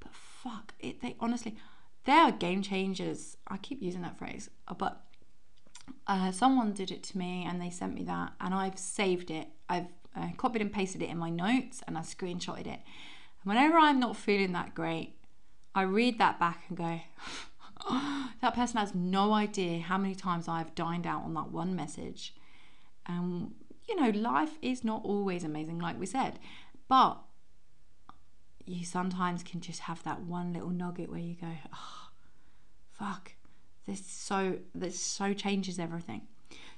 but 0.00 0.12
fuck 0.12 0.74
it, 0.80 1.00
they 1.00 1.14
honestly, 1.20 1.56
they 2.04 2.12
are 2.12 2.32
game 2.32 2.60
changers. 2.60 3.36
I 3.46 3.58
keep 3.58 3.80
using 3.80 4.02
that 4.02 4.18
phrase, 4.18 4.50
but 4.76 5.04
uh, 6.08 6.32
someone 6.32 6.72
did 6.72 6.90
it 6.90 7.04
to 7.04 7.18
me 7.18 7.46
and 7.48 7.60
they 7.60 7.70
sent 7.70 7.94
me 7.94 8.02
that 8.04 8.32
and 8.40 8.52
I've 8.52 8.78
saved 8.78 9.30
it. 9.30 9.46
I've 9.68 9.86
uh, 10.16 10.28
copied 10.36 10.62
and 10.62 10.72
pasted 10.72 11.02
it 11.02 11.08
in 11.08 11.18
my 11.18 11.30
notes 11.30 11.82
and 11.86 11.96
I 11.96 12.00
screenshotted 12.00 12.66
it. 12.66 12.80
And 13.42 13.44
whenever 13.44 13.78
I'm 13.78 14.00
not 14.00 14.16
feeling 14.16 14.52
that 14.52 14.74
great, 14.74 15.14
I 15.74 15.82
read 15.82 16.18
that 16.18 16.38
back 16.38 16.64
and 16.68 16.76
go, 16.76 17.00
that 18.40 18.54
person 18.54 18.78
has 18.78 18.94
no 18.94 19.32
idea 19.32 19.80
how 19.80 19.98
many 19.98 20.14
times 20.14 20.48
I've 20.48 20.74
dined 20.74 21.06
out 21.06 21.24
on 21.24 21.34
that 21.34 21.50
one 21.50 21.74
message. 21.74 22.34
Um, 23.06 23.54
you 23.88 24.00
know, 24.00 24.10
life 24.10 24.58
is 24.62 24.84
not 24.84 25.02
always 25.04 25.44
amazing, 25.44 25.78
like 25.78 25.98
we 25.98 26.06
said, 26.06 26.38
but 26.88 27.18
you 28.64 28.84
sometimes 28.84 29.42
can 29.42 29.60
just 29.60 29.80
have 29.80 30.02
that 30.04 30.20
one 30.20 30.52
little 30.52 30.70
nugget 30.70 31.10
where 31.10 31.18
you 31.18 31.34
go, 31.34 31.48
oh, 31.74 32.08
fuck, 32.92 33.32
this 33.86 34.04
so 34.06 34.58
this 34.74 34.98
so 34.98 35.32
changes 35.34 35.78
everything. 35.78 36.22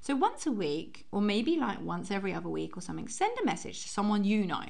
So 0.01 0.14
once 0.14 0.47
a 0.47 0.53
week, 0.53 1.07
or 1.12 1.21
maybe 1.21 1.57
like 1.57 1.81
once 1.81 2.11
every 2.11 2.33
other 2.33 2.49
week 2.49 2.77
or 2.77 2.81
something, 2.81 3.09
send 3.09 3.37
a 3.38 3.45
message 3.45 3.83
to 3.83 3.88
someone 3.88 4.25
you 4.25 4.47
know 4.47 4.64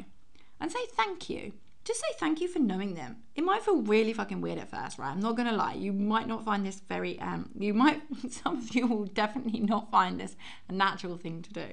and 0.61 0.73
say 0.73 0.79
thank 0.93 1.29
you 1.29 1.53
just 1.85 2.01
say 2.01 2.07
thank 2.19 2.41
you 2.41 2.49
for 2.49 2.59
knowing 2.59 2.95
them. 2.95 3.19
It 3.35 3.45
might 3.45 3.63
feel 3.63 3.83
really 3.83 4.15
fucking 4.15 4.41
weird 4.41 4.59
at 4.59 4.71
first, 4.71 4.99
right? 4.99 5.11
I'm 5.11 5.21
not 5.21 5.37
gonna 5.37 5.53
lie. 5.53 5.75
You 5.75 5.93
might 5.93 6.27
not 6.27 6.45
find 6.45 6.65
this 6.65 6.81
very 6.89 7.21
um 7.21 7.51
you 7.59 7.75
might 7.75 8.03
some 8.31 8.59
of 8.59 8.75
you 8.75 8.87
will 8.87 9.05
definitely 9.05 9.61
not 9.61 9.91
find 9.91 10.19
this 10.19 10.35
a 10.69 10.73
natural 10.73 11.19
thing 11.19 11.43
to 11.43 11.53
do. 11.53 11.67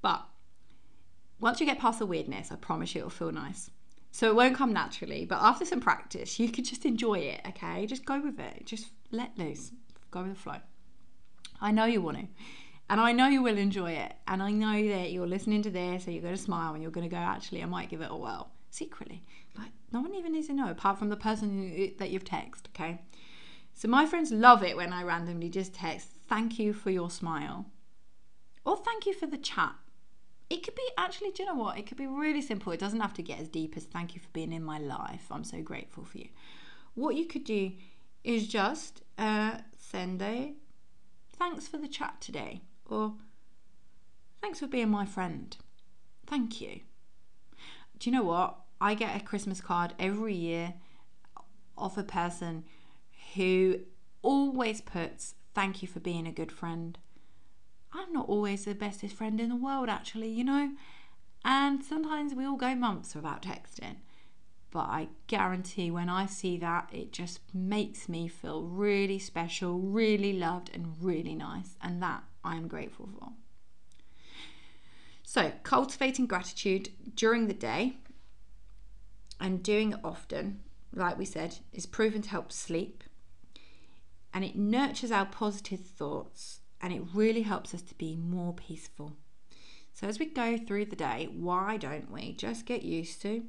But 0.00 0.24
once 1.40 1.60
you 1.60 1.66
get 1.66 1.78
past 1.78 1.98
the 1.98 2.06
weirdness, 2.06 2.50
I 2.50 2.56
promise 2.56 2.94
you 2.94 3.00
it'll 3.00 3.10
feel 3.10 3.32
nice. 3.32 3.70
So 4.12 4.30
it 4.30 4.34
won't 4.34 4.56
come 4.56 4.72
naturally, 4.72 5.26
but 5.26 5.42
after 5.42 5.66
some 5.66 5.80
practice, 5.80 6.40
you 6.40 6.50
could 6.50 6.64
just 6.64 6.86
enjoy 6.86 7.18
it, 7.18 7.42
okay? 7.48 7.84
Just 7.84 8.06
go 8.06 8.18
with 8.18 8.40
it. 8.40 8.64
Just 8.64 8.86
let 9.10 9.36
loose. 9.36 9.72
Go 10.10 10.22
with 10.22 10.34
the 10.34 10.40
flow. 10.40 10.56
I 11.60 11.70
know 11.70 11.84
you 11.84 12.00
want 12.00 12.18
to. 12.18 12.26
And 12.88 12.98
I 12.98 13.12
know 13.12 13.26
you 13.26 13.42
will 13.42 13.58
enjoy 13.58 13.92
it. 13.92 14.14
And 14.26 14.42
I 14.42 14.52
know 14.52 14.88
that 14.88 15.12
you're 15.12 15.26
listening 15.26 15.60
to 15.62 15.70
this 15.70 16.06
and 16.06 16.14
you're 16.14 16.22
going 16.22 16.34
to 16.34 16.40
smile 16.40 16.72
and 16.72 16.82
you're 16.82 16.92
going 16.92 17.06
to 17.06 17.14
go, 17.14 17.20
actually, 17.20 17.62
I 17.62 17.66
might 17.66 17.90
give 17.90 18.00
it 18.00 18.10
a 18.10 18.16
whirl 18.16 18.50
secretly. 18.76 19.22
Like, 19.56 19.72
no 19.92 20.00
one 20.00 20.14
even 20.14 20.32
needs 20.32 20.48
to 20.48 20.52
know 20.52 20.70
apart 20.70 20.98
from 20.98 21.08
the 21.08 21.16
person 21.16 21.94
that 21.98 22.10
you've 22.10 22.24
texted, 22.24 22.68
okay? 22.74 23.00
So, 23.74 23.88
my 23.88 24.06
friends 24.06 24.30
love 24.30 24.62
it 24.62 24.76
when 24.76 24.92
I 24.92 25.02
randomly 25.02 25.48
just 25.48 25.74
text, 25.74 26.08
thank 26.28 26.58
you 26.58 26.72
for 26.72 26.90
your 26.90 27.10
smile. 27.10 27.66
Or 28.64 28.76
thank 28.76 29.06
you 29.06 29.14
for 29.14 29.26
the 29.26 29.38
chat. 29.38 29.74
It 30.48 30.62
could 30.62 30.74
be 30.74 30.88
actually, 30.96 31.30
do 31.30 31.42
you 31.42 31.48
know 31.48 31.56
what? 31.56 31.78
It 31.78 31.86
could 31.86 31.96
be 31.96 32.06
really 32.06 32.42
simple. 32.42 32.72
It 32.72 32.80
doesn't 32.80 33.00
have 33.00 33.14
to 33.14 33.22
get 33.22 33.40
as 33.40 33.48
deep 33.48 33.76
as 33.76 33.84
thank 33.84 34.14
you 34.14 34.20
for 34.20 34.28
being 34.32 34.52
in 34.52 34.62
my 34.62 34.78
life. 34.78 35.26
I'm 35.30 35.44
so 35.44 35.60
grateful 35.60 36.04
for 36.04 36.18
you. 36.18 36.28
What 36.94 37.16
you 37.16 37.26
could 37.26 37.44
do 37.44 37.72
is 38.22 38.48
just 38.48 39.02
uh, 39.18 39.58
send 39.78 40.22
a 40.22 40.54
thanks 41.38 41.68
for 41.68 41.78
the 41.78 41.88
chat 41.88 42.20
today 42.20 42.62
or 42.86 43.14
thanks 44.40 44.60
for 44.60 44.66
being 44.66 44.88
my 44.88 45.04
friend. 45.04 45.56
Thank 46.26 46.60
you. 46.60 46.80
Do 47.98 48.10
you 48.10 48.16
know 48.16 48.24
what? 48.24 48.58
I 48.80 48.94
get 48.94 49.16
a 49.16 49.24
Christmas 49.24 49.60
card 49.60 49.94
every 49.98 50.34
year 50.34 50.74
of 51.78 51.96
a 51.96 52.02
person 52.02 52.64
who 53.34 53.80
always 54.22 54.80
puts 54.80 55.34
thank 55.54 55.80
you 55.80 55.88
for 55.88 56.00
being 56.00 56.26
a 56.26 56.32
good 56.32 56.52
friend. 56.52 56.98
I'm 57.92 58.12
not 58.12 58.28
always 58.28 58.64
the 58.64 58.74
bestest 58.74 59.16
friend 59.16 59.40
in 59.40 59.48
the 59.48 59.56
world, 59.56 59.88
actually, 59.88 60.28
you 60.28 60.44
know. 60.44 60.72
And 61.44 61.82
sometimes 61.82 62.34
we 62.34 62.44
all 62.44 62.56
go 62.56 62.74
months 62.74 63.14
without 63.14 63.40
texting. 63.40 63.96
But 64.70 64.88
I 64.90 65.08
guarantee 65.28 65.90
when 65.90 66.10
I 66.10 66.26
see 66.26 66.58
that, 66.58 66.90
it 66.92 67.12
just 67.12 67.40
makes 67.54 68.08
me 68.08 68.28
feel 68.28 68.64
really 68.64 69.18
special, 69.18 69.78
really 69.78 70.34
loved, 70.34 70.70
and 70.74 70.94
really 71.00 71.34
nice. 71.34 71.76
And 71.80 72.02
that 72.02 72.24
I 72.44 72.56
am 72.56 72.68
grateful 72.68 73.08
for. 73.18 73.32
So, 75.22 75.52
cultivating 75.62 76.26
gratitude 76.26 76.90
during 77.14 77.46
the 77.46 77.54
day 77.54 77.96
and 79.40 79.62
doing 79.62 79.92
it 79.92 80.00
often, 80.02 80.60
like 80.92 81.18
we 81.18 81.24
said, 81.24 81.58
is 81.72 81.86
proven 81.86 82.22
to 82.22 82.30
help 82.30 82.52
sleep 82.52 83.04
and 84.36 84.44
it 84.44 84.54
nurtures 84.54 85.10
our 85.10 85.24
positive 85.24 85.80
thoughts 85.80 86.60
and 86.82 86.92
it 86.92 87.02
really 87.14 87.40
helps 87.40 87.72
us 87.72 87.80
to 87.80 87.94
be 87.94 88.16
more 88.16 88.52
peaceful. 88.52 89.16
So, 89.94 90.06
as 90.06 90.18
we 90.18 90.26
go 90.26 90.58
through 90.58 90.84
the 90.86 90.96
day, 90.96 91.30
why 91.32 91.78
don't 91.78 92.10
we 92.10 92.34
just 92.34 92.66
get 92.66 92.82
used 92.82 93.22
to 93.22 93.44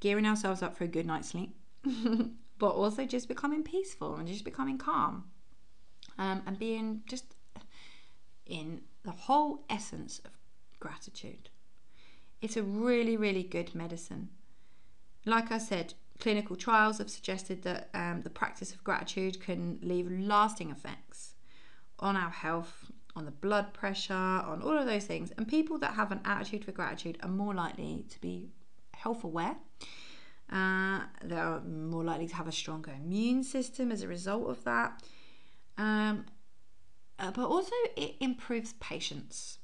gearing 0.00 0.26
ourselves 0.26 0.60
up 0.60 0.76
for 0.76 0.84
a 0.84 0.88
good 0.88 1.06
night's 1.06 1.30
sleep, 1.30 1.56
but 2.58 2.68
also 2.68 3.06
just 3.06 3.26
becoming 3.26 3.62
peaceful 3.62 4.16
and 4.16 4.28
just 4.28 4.44
becoming 4.44 4.76
calm 4.76 5.24
um, 6.18 6.42
and 6.46 6.58
being 6.58 7.00
just 7.08 7.34
in 8.44 8.82
the 9.02 9.12
whole 9.12 9.64
essence 9.70 10.20
of 10.26 10.32
gratitude? 10.78 11.48
It's 12.42 12.58
a 12.58 12.62
really, 12.62 13.16
really 13.16 13.44
good 13.44 13.74
medicine. 13.74 14.28
Like 15.26 15.50
I 15.50 15.58
said, 15.58 15.94
clinical 16.20 16.56
trials 16.56 16.98
have 16.98 17.10
suggested 17.10 17.62
that 17.62 17.90
um, 17.92 18.22
the 18.22 18.30
practice 18.30 18.72
of 18.72 18.84
gratitude 18.84 19.40
can 19.40 19.78
leave 19.82 20.10
lasting 20.10 20.70
effects 20.70 21.34
on 21.98 22.16
our 22.16 22.30
health, 22.30 22.90
on 23.16 23.24
the 23.24 23.32
blood 23.32 23.74
pressure, 23.74 24.14
on 24.14 24.62
all 24.62 24.78
of 24.78 24.86
those 24.86 25.04
things. 25.04 25.32
And 25.36 25.48
people 25.48 25.78
that 25.78 25.94
have 25.94 26.12
an 26.12 26.20
attitude 26.24 26.64
for 26.64 26.72
gratitude 26.72 27.18
are 27.22 27.28
more 27.28 27.54
likely 27.54 28.06
to 28.08 28.20
be 28.20 28.50
health 28.94 29.24
aware. 29.24 29.56
Uh, 30.50 31.00
they're 31.24 31.60
more 31.60 32.04
likely 32.04 32.28
to 32.28 32.36
have 32.36 32.46
a 32.46 32.52
stronger 32.52 32.92
immune 32.92 33.42
system 33.42 33.90
as 33.90 34.02
a 34.02 34.08
result 34.08 34.48
of 34.48 34.62
that. 34.64 35.02
Um, 35.76 36.26
uh, 37.18 37.30
but 37.32 37.46
also, 37.46 37.74
it 37.96 38.14
improves 38.20 38.74
patience. 38.74 39.58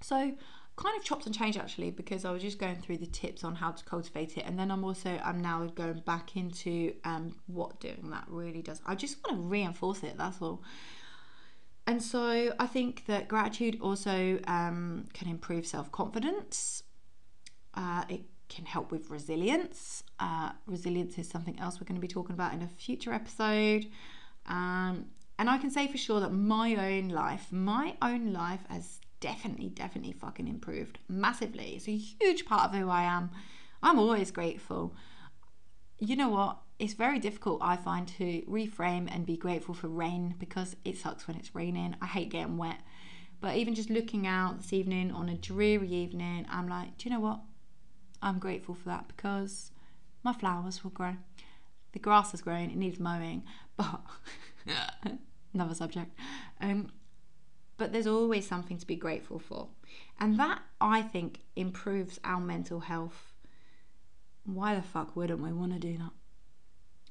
So, 0.00 0.36
kind 0.80 0.96
of 0.96 1.04
chopped 1.04 1.26
and 1.26 1.34
changed 1.34 1.58
actually 1.58 1.90
because 1.90 2.24
I 2.24 2.30
was 2.30 2.42
just 2.42 2.58
going 2.58 2.76
through 2.76 2.98
the 2.98 3.06
tips 3.06 3.44
on 3.44 3.54
how 3.54 3.70
to 3.70 3.84
cultivate 3.84 4.38
it 4.38 4.44
and 4.46 4.58
then 4.58 4.70
I'm 4.70 4.82
also 4.82 5.20
I'm 5.22 5.40
now 5.40 5.66
going 5.74 6.00
back 6.06 6.36
into 6.36 6.94
um, 7.04 7.36
what 7.46 7.80
doing 7.80 8.08
that 8.10 8.24
really 8.28 8.62
does. 8.62 8.80
I 8.86 8.94
just 8.94 9.18
want 9.22 9.38
to 9.38 9.46
reinforce 9.46 10.02
it 10.02 10.16
that's 10.16 10.40
all. 10.40 10.62
And 11.86 12.02
so 12.02 12.54
I 12.58 12.66
think 12.66 13.06
that 13.06 13.28
gratitude 13.28 13.78
also 13.80 14.38
um, 14.46 15.06
can 15.12 15.28
improve 15.28 15.66
self-confidence. 15.66 16.82
Uh, 17.74 18.04
it 18.08 18.22
can 18.48 18.64
help 18.64 18.90
with 18.90 19.10
resilience. 19.10 20.04
Uh, 20.18 20.52
resilience 20.66 21.18
is 21.18 21.28
something 21.28 21.58
else 21.58 21.80
we're 21.80 21.86
going 21.86 21.96
to 21.96 22.00
be 22.00 22.08
talking 22.08 22.34
about 22.34 22.52
in 22.54 22.62
a 22.62 22.68
future 22.68 23.12
episode. 23.12 23.86
Um, 24.46 25.06
and 25.38 25.50
I 25.50 25.58
can 25.58 25.70
say 25.70 25.88
for 25.88 25.98
sure 25.98 26.20
that 26.20 26.30
my 26.30 26.74
own 26.76 27.08
life, 27.08 27.46
my 27.50 27.96
own 28.02 28.32
life 28.32 28.60
has 28.68 29.00
definitely, 29.20 29.68
definitely 29.68 30.12
fucking 30.12 30.48
improved 30.48 30.98
massively. 31.08 31.74
It's 31.76 31.88
a 31.88 31.96
huge 31.96 32.44
part 32.44 32.70
of 32.70 32.78
who 32.78 32.88
I 32.88 33.02
am. 33.02 33.30
I'm 33.82 33.98
always 33.98 34.30
grateful. 34.30 34.94
You 35.98 36.16
know 36.16 36.30
what? 36.30 36.58
It's 36.78 36.94
very 36.94 37.18
difficult, 37.18 37.60
I 37.62 37.76
find, 37.76 38.08
to 38.08 38.42
reframe 38.42 39.08
and 39.14 39.26
be 39.26 39.36
grateful 39.36 39.74
for 39.74 39.88
rain 39.88 40.34
because 40.38 40.76
it 40.84 40.96
sucks 40.96 41.28
when 41.28 41.36
it's 41.36 41.54
raining. 41.54 41.94
I 42.00 42.06
hate 42.06 42.30
getting 42.30 42.56
wet. 42.56 42.80
But 43.40 43.56
even 43.56 43.74
just 43.74 43.90
looking 43.90 44.26
out 44.26 44.58
this 44.58 44.72
evening 44.72 45.10
on 45.12 45.28
a 45.28 45.36
dreary 45.36 45.88
evening, 45.88 46.46
I'm 46.50 46.68
like, 46.68 46.98
do 46.98 47.08
you 47.08 47.14
know 47.14 47.20
what? 47.20 47.40
I'm 48.22 48.38
grateful 48.38 48.74
for 48.74 48.88
that 48.90 49.08
because 49.08 49.72
my 50.22 50.32
flowers 50.32 50.82
will 50.84 50.90
grow. 50.90 51.16
The 51.92 51.98
grass 51.98 52.30
has 52.32 52.42
grown, 52.42 52.70
it 52.70 52.76
needs 52.76 53.00
mowing, 53.00 53.44
but 53.76 54.00
another 55.54 55.74
subject. 55.74 56.14
Um, 56.60 56.90
but 57.80 57.92
there's 57.92 58.06
always 58.06 58.46
something 58.46 58.76
to 58.76 58.86
be 58.86 58.94
grateful 58.94 59.38
for. 59.38 59.68
And 60.20 60.38
that, 60.38 60.60
I 60.82 61.00
think, 61.00 61.40
improves 61.56 62.20
our 62.22 62.38
mental 62.38 62.80
health. 62.80 63.32
Why 64.44 64.74
the 64.74 64.82
fuck 64.82 65.16
wouldn't 65.16 65.40
we 65.40 65.50
want 65.50 65.72
to 65.72 65.78
do 65.78 65.96
that? 65.96 66.10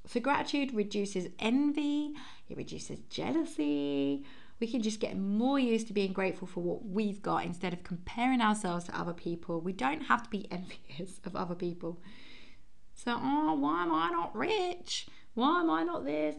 So, 0.06 0.20
gratitude 0.20 0.76
reduces 0.76 1.30
envy, 1.40 2.14
it 2.48 2.56
reduces 2.56 3.00
jealousy. 3.10 4.24
We 4.60 4.68
can 4.68 4.84
just 4.84 5.00
get 5.00 5.18
more 5.18 5.58
used 5.58 5.88
to 5.88 5.94
being 5.94 6.14
grateful 6.14 6.48
for 6.48 6.62
what 6.62 6.86
we've 6.86 7.22
got 7.22 7.46
instead 7.46 7.74
of 7.74 7.84
comparing 7.84 8.40
ourselves 8.40 8.86
to 8.86 9.00
other 9.00 9.14
people. 9.14 9.62
We 9.62 9.74
don't 9.74 10.02
have 10.02 10.22
to 10.22 10.30
be 10.30 10.48
envious 10.52 11.20
of 11.26 11.36
other 11.36 11.56
people. 11.56 12.00
So, 12.94 13.18
oh, 13.20 13.56
why 13.56 13.82
am 13.82 13.92
I 13.92 14.10
not 14.12 14.36
rich? 14.36 15.08
Why 15.34 15.62
am 15.62 15.72
I 15.72 15.82
not 15.82 16.06
this? 16.06 16.36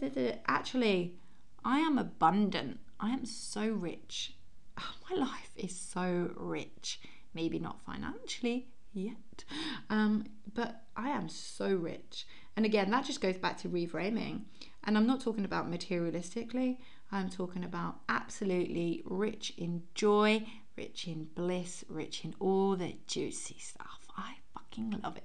Actually, 0.46 1.16
I 1.64 1.80
am 1.80 1.98
abundant. 1.98 2.78
I 3.00 3.10
am 3.10 3.24
so 3.24 3.66
rich. 3.68 4.34
Oh, 4.78 4.94
my 5.10 5.16
life 5.16 5.52
is 5.56 5.74
so 5.74 6.30
rich. 6.36 7.00
Maybe 7.34 7.58
not 7.58 7.80
financially 7.80 8.68
yet. 8.92 9.44
Um, 9.88 10.26
but 10.54 10.82
I 10.96 11.08
am 11.10 11.28
so 11.28 11.74
rich. 11.74 12.26
And 12.56 12.66
again, 12.66 12.90
that 12.90 13.04
just 13.06 13.20
goes 13.20 13.38
back 13.38 13.56
to 13.58 13.68
reframing. 13.68 14.42
And 14.84 14.96
I'm 14.96 15.06
not 15.06 15.20
talking 15.20 15.44
about 15.44 15.70
materialistically, 15.70 16.78
I'm 17.12 17.28
talking 17.28 17.64
about 17.64 18.00
absolutely 18.08 19.02
rich 19.04 19.52
in 19.56 19.82
joy, 19.94 20.46
rich 20.76 21.08
in 21.08 21.28
bliss, 21.34 21.84
rich 21.88 22.24
in 22.24 22.34
all 22.38 22.76
the 22.76 22.96
juicy 23.06 23.56
stuff. 23.58 24.06
I 24.16 24.34
fucking 24.54 25.00
love 25.02 25.16
it. 25.16 25.24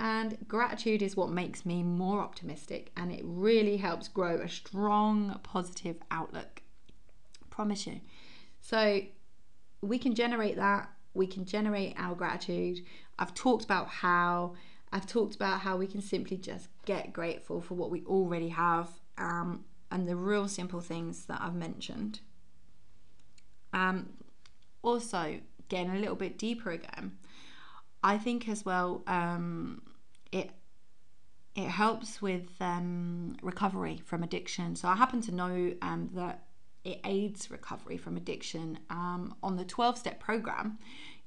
And 0.00 0.38
gratitude 0.48 1.02
is 1.02 1.16
what 1.16 1.30
makes 1.30 1.66
me 1.66 1.82
more 1.82 2.20
optimistic 2.20 2.90
and 2.96 3.12
it 3.12 3.20
really 3.24 3.76
helps 3.76 4.08
grow 4.08 4.36
a 4.36 4.48
strong 4.48 5.38
positive 5.42 5.96
outlook. 6.10 6.62
Promise 7.56 7.86
you. 7.86 8.00
So 8.60 9.00
we 9.80 9.98
can 9.98 10.14
generate 10.14 10.56
that. 10.56 10.90
We 11.14 11.26
can 11.26 11.46
generate 11.46 11.94
our 11.96 12.14
gratitude. 12.14 12.84
I've 13.18 13.32
talked 13.32 13.64
about 13.64 13.88
how 13.88 14.56
I've 14.92 15.06
talked 15.06 15.34
about 15.34 15.60
how 15.60 15.78
we 15.78 15.86
can 15.86 16.02
simply 16.02 16.36
just 16.36 16.68
get 16.84 17.14
grateful 17.14 17.62
for 17.62 17.72
what 17.72 17.90
we 17.90 18.04
already 18.04 18.50
have 18.50 18.90
um, 19.16 19.64
and 19.90 20.06
the 20.06 20.16
real 20.16 20.48
simple 20.48 20.82
things 20.82 21.24
that 21.26 21.40
I've 21.40 21.54
mentioned. 21.54 22.20
Um, 23.72 24.10
also, 24.82 25.40
getting 25.70 25.96
a 25.96 25.98
little 25.98 26.14
bit 26.14 26.36
deeper 26.36 26.70
again, 26.70 27.12
I 28.04 28.18
think 28.18 28.50
as 28.50 28.66
well 28.66 29.02
um, 29.06 29.80
it 30.30 30.50
it 31.54 31.68
helps 31.68 32.20
with 32.20 32.50
um, 32.60 33.34
recovery 33.40 34.02
from 34.04 34.22
addiction. 34.22 34.76
So 34.76 34.88
I 34.88 34.94
happen 34.94 35.22
to 35.22 35.34
know 35.34 35.72
um, 35.80 36.10
that 36.12 36.45
it 36.86 37.00
aids 37.04 37.50
recovery 37.50 37.96
from 37.96 38.16
addiction. 38.16 38.78
Um, 38.90 39.34
on 39.42 39.56
the 39.56 39.64
12 39.64 39.98
step 39.98 40.20
program, 40.20 40.78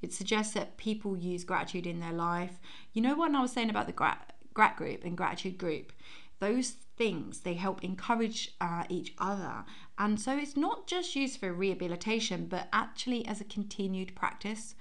it 0.01 0.13
suggests 0.13 0.53
that 0.53 0.77
people 0.77 1.17
use 1.17 1.43
gratitude 1.43 1.85
in 1.85 1.99
their 1.99 2.13
life. 2.13 2.59
You 2.93 3.01
know 3.01 3.15
what 3.15 3.35
I 3.35 3.41
was 3.41 3.51
saying 3.51 3.69
about 3.69 3.87
the 3.87 3.93
grat, 3.93 4.33
grat 4.53 4.77
group 4.77 5.03
and 5.03 5.17
gratitude 5.17 5.57
group? 5.57 5.91
Those 6.39 6.75
things 6.99 7.39
they 7.39 7.53
help 7.53 7.83
encourage 7.83 8.53
uh, 8.59 8.83
each 8.89 9.13
other 9.17 9.63
and 9.97 10.19
so 10.19 10.37
it's 10.37 10.57
not 10.57 10.85
just 10.85 11.15
used 11.15 11.39
for 11.39 11.53
rehabilitation 11.53 12.45
but 12.45 12.67
actually 12.73 13.25
as 13.25 13.39
a 13.39 13.45
continued 13.45 14.13
practice 14.15 14.75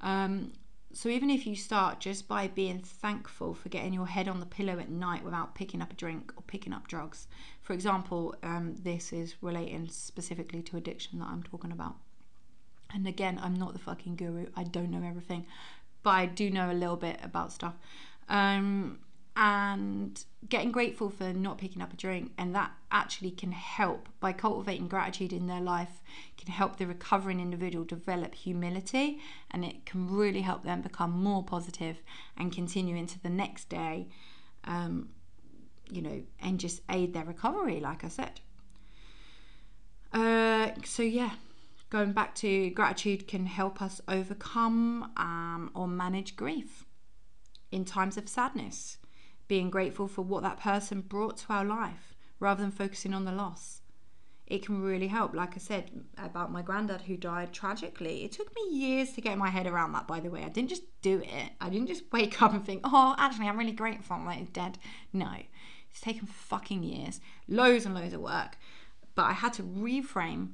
um, 0.00 0.50
so 0.94 1.10
even 1.10 1.28
if 1.28 1.46
you 1.46 1.54
start 1.54 2.00
just 2.00 2.26
by 2.26 2.48
being 2.48 2.78
thankful 2.78 3.52
for 3.52 3.68
getting 3.68 3.92
your 3.92 4.06
head 4.06 4.28
on 4.28 4.40
the 4.40 4.46
pillow 4.46 4.78
at 4.78 4.88
night 4.88 5.22
without 5.22 5.54
picking 5.54 5.82
up 5.82 5.92
a 5.92 5.96
drink 5.96 6.32
or 6.36 6.42
picking 6.46 6.72
up 6.72 6.88
drugs 6.88 7.28
for 7.68 7.74
example 7.74 8.34
um, 8.42 8.74
this 8.82 9.12
is 9.12 9.34
relating 9.42 9.86
specifically 9.90 10.62
to 10.62 10.78
addiction 10.78 11.18
that 11.18 11.28
i'm 11.28 11.42
talking 11.42 11.70
about. 11.70 11.96
And 12.94 13.06
again 13.06 13.38
i'm 13.42 13.52
not 13.52 13.74
the 13.74 13.78
fucking 13.78 14.16
guru. 14.16 14.46
I 14.56 14.64
don't 14.64 14.90
know 14.90 15.06
everything 15.06 15.44
but 16.02 16.10
i 16.10 16.24
do 16.24 16.48
know 16.48 16.70
a 16.70 16.72
little 16.72 16.96
bit 16.96 17.20
about 17.22 17.52
stuff. 17.52 17.74
Um, 18.30 19.00
and 19.36 20.24
getting 20.48 20.72
grateful 20.72 21.10
for 21.10 21.34
not 21.34 21.58
picking 21.58 21.82
up 21.82 21.92
a 21.92 21.96
drink 21.96 22.32
and 22.38 22.54
that 22.54 22.72
actually 22.90 23.30
can 23.30 23.52
help. 23.52 24.08
By 24.18 24.32
cultivating 24.32 24.88
gratitude 24.88 25.34
in 25.34 25.46
their 25.46 25.60
life 25.60 26.02
can 26.38 26.50
help 26.50 26.76
the 26.76 26.86
recovering 26.86 27.38
individual 27.38 27.84
develop 27.84 28.34
humility 28.34 29.20
and 29.50 29.62
it 29.62 29.84
can 29.84 30.10
really 30.10 30.40
help 30.40 30.64
them 30.64 30.80
become 30.80 31.10
more 31.10 31.44
positive 31.44 31.98
and 32.34 32.50
continue 32.50 32.96
into 32.96 33.20
the 33.20 33.28
next 33.28 33.68
day 33.68 34.08
um, 34.64 35.10
you 35.90 36.02
know 36.02 36.22
and 36.40 36.60
just 36.60 36.80
aid 36.90 37.12
their 37.12 37.24
recovery 37.24 37.80
like 37.80 38.04
i 38.04 38.08
said 38.08 38.40
uh, 40.12 40.70
so 40.84 41.02
yeah 41.02 41.32
going 41.90 42.12
back 42.12 42.34
to 42.34 42.70
gratitude 42.70 43.26
can 43.26 43.46
help 43.46 43.80
us 43.80 44.00
overcome 44.08 45.10
um, 45.16 45.70
or 45.74 45.86
manage 45.86 46.36
grief 46.36 46.84
in 47.70 47.84
times 47.84 48.16
of 48.16 48.28
sadness 48.28 48.98
being 49.48 49.70
grateful 49.70 50.06
for 50.06 50.22
what 50.22 50.42
that 50.42 50.60
person 50.60 51.00
brought 51.00 51.38
to 51.38 51.52
our 51.52 51.64
life 51.64 52.14
rather 52.38 52.62
than 52.62 52.70
focusing 52.70 53.14
on 53.14 53.24
the 53.24 53.32
loss. 53.32 53.80
It 54.46 54.64
can 54.64 54.80
really 54.80 55.08
help. 55.08 55.34
Like 55.34 55.54
I 55.54 55.58
said 55.58 55.90
about 56.16 56.52
my 56.52 56.62
granddad 56.62 57.02
who 57.02 57.16
died 57.16 57.52
tragically, 57.52 58.24
it 58.24 58.32
took 58.32 58.54
me 58.54 58.78
years 58.78 59.12
to 59.12 59.20
get 59.20 59.36
my 59.36 59.50
head 59.50 59.66
around 59.66 59.92
that, 59.92 60.06
by 60.06 60.20
the 60.20 60.30
way. 60.30 60.42
I 60.44 60.48
didn't 60.48 60.70
just 60.70 60.84
do 61.02 61.20
it, 61.22 61.52
I 61.60 61.68
didn't 61.68 61.88
just 61.88 62.04
wake 62.12 62.40
up 62.40 62.52
and 62.52 62.64
think, 62.64 62.82
oh, 62.84 63.14
actually, 63.18 63.48
I'm 63.48 63.58
really 63.58 63.72
grateful 63.72 64.18
that 64.24 64.36
he's 64.36 64.48
dead. 64.48 64.78
No, 65.12 65.32
it's 65.98 66.04
taken 66.04 66.26
fucking 66.28 66.84
years, 66.84 67.20
loads 67.48 67.84
and 67.84 67.94
loads 67.94 68.14
of 68.14 68.20
work. 68.20 68.56
But 69.16 69.24
I 69.24 69.32
had 69.32 69.52
to 69.54 69.64
reframe, 69.64 70.50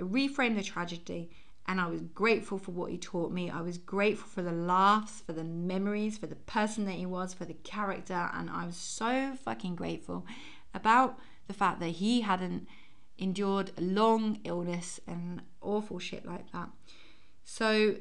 reframe 0.00 0.56
the 0.56 0.62
tragedy 0.62 1.30
and 1.66 1.80
I 1.80 1.86
was 1.86 2.00
grateful 2.00 2.58
for 2.58 2.72
what 2.72 2.90
he 2.90 2.98
taught 2.98 3.30
me. 3.30 3.50
I 3.50 3.60
was 3.60 3.78
grateful 3.78 4.26
for 4.26 4.42
the 4.42 4.52
laughs, 4.52 5.20
for 5.20 5.34
the 5.34 5.44
memories, 5.44 6.18
for 6.18 6.26
the 6.26 6.34
person 6.34 6.84
that 6.86 6.94
he 6.94 7.06
was, 7.06 7.34
for 7.34 7.44
the 7.44 7.54
character, 7.54 8.30
and 8.32 8.48
I 8.48 8.64
was 8.64 8.76
so 8.76 9.34
fucking 9.44 9.76
grateful 9.76 10.26
about 10.72 11.18
the 11.46 11.52
fact 11.52 11.78
that 11.80 11.90
he 11.90 12.22
hadn't 12.22 12.66
endured 13.18 13.70
a 13.76 13.82
long 13.82 14.40
illness 14.44 14.98
and 15.06 15.42
awful 15.60 15.98
shit 15.98 16.24
like 16.24 16.50
that. 16.52 16.70
So 17.44 17.96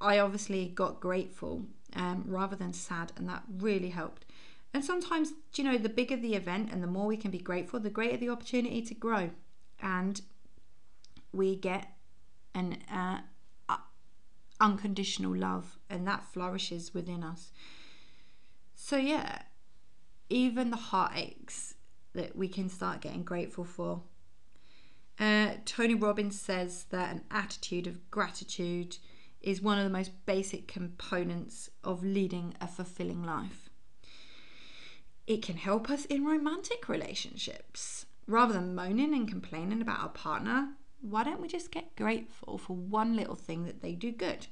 I 0.00 0.18
obviously 0.18 0.68
got 0.68 0.98
grateful 0.98 1.66
um, 1.94 2.24
rather 2.26 2.56
than 2.56 2.72
sad, 2.72 3.12
and 3.16 3.28
that 3.28 3.42
really 3.58 3.90
helped. 3.90 4.24
And 4.72 4.84
sometimes, 4.84 5.32
you 5.56 5.64
know, 5.64 5.78
the 5.78 5.88
bigger 5.88 6.16
the 6.16 6.34
event 6.34 6.70
and 6.72 6.82
the 6.82 6.86
more 6.86 7.06
we 7.06 7.16
can 7.16 7.30
be 7.30 7.38
grateful, 7.38 7.80
the 7.80 7.90
greater 7.90 8.16
the 8.16 8.28
opportunity 8.28 8.82
to 8.82 8.94
grow. 8.94 9.30
And 9.82 10.20
we 11.32 11.56
get 11.56 11.88
and 12.54 12.78
uh, 12.92 13.18
unconditional 14.60 15.34
love, 15.34 15.78
and 15.88 16.06
that 16.06 16.24
flourishes 16.24 16.92
within 16.94 17.24
us. 17.24 17.50
So, 18.74 18.96
yeah, 18.96 19.42
even 20.28 20.70
the 20.70 20.76
heartaches 20.76 21.74
that 22.12 22.36
we 22.36 22.48
can 22.48 22.68
start 22.68 23.00
getting 23.00 23.24
grateful 23.24 23.64
for. 23.64 24.02
Uh, 25.18 25.54
Tony 25.64 25.94
Robbins 25.94 26.40
says 26.40 26.84
that 26.90 27.12
an 27.12 27.22
attitude 27.30 27.86
of 27.86 28.10
gratitude 28.10 28.96
is 29.40 29.62
one 29.62 29.78
of 29.78 29.84
the 29.84 29.90
most 29.90 30.26
basic 30.26 30.66
components 30.66 31.70
of 31.84 32.02
leading 32.02 32.54
a 32.60 32.66
fulfilling 32.66 33.22
life. 33.22 33.69
It 35.26 35.42
can 35.42 35.56
help 35.56 35.90
us 35.90 36.04
in 36.06 36.24
romantic 36.24 36.88
relationships. 36.88 38.06
Rather 38.26 38.52
than 38.52 38.74
moaning 38.74 39.14
and 39.14 39.28
complaining 39.28 39.82
about 39.82 40.00
our 40.00 40.08
partner, 40.08 40.70
why 41.00 41.24
don't 41.24 41.40
we 41.40 41.48
just 41.48 41.70
get 41.70 41.96
grateful 41.96 42.58
for 42.58 42.76
one 42.76 43.16
little 43.16 43.34
thing 43.34 43.64
that 43.64 43.82
they 43.82 43.92
do 43.92 44.12
good? 44.12 44.46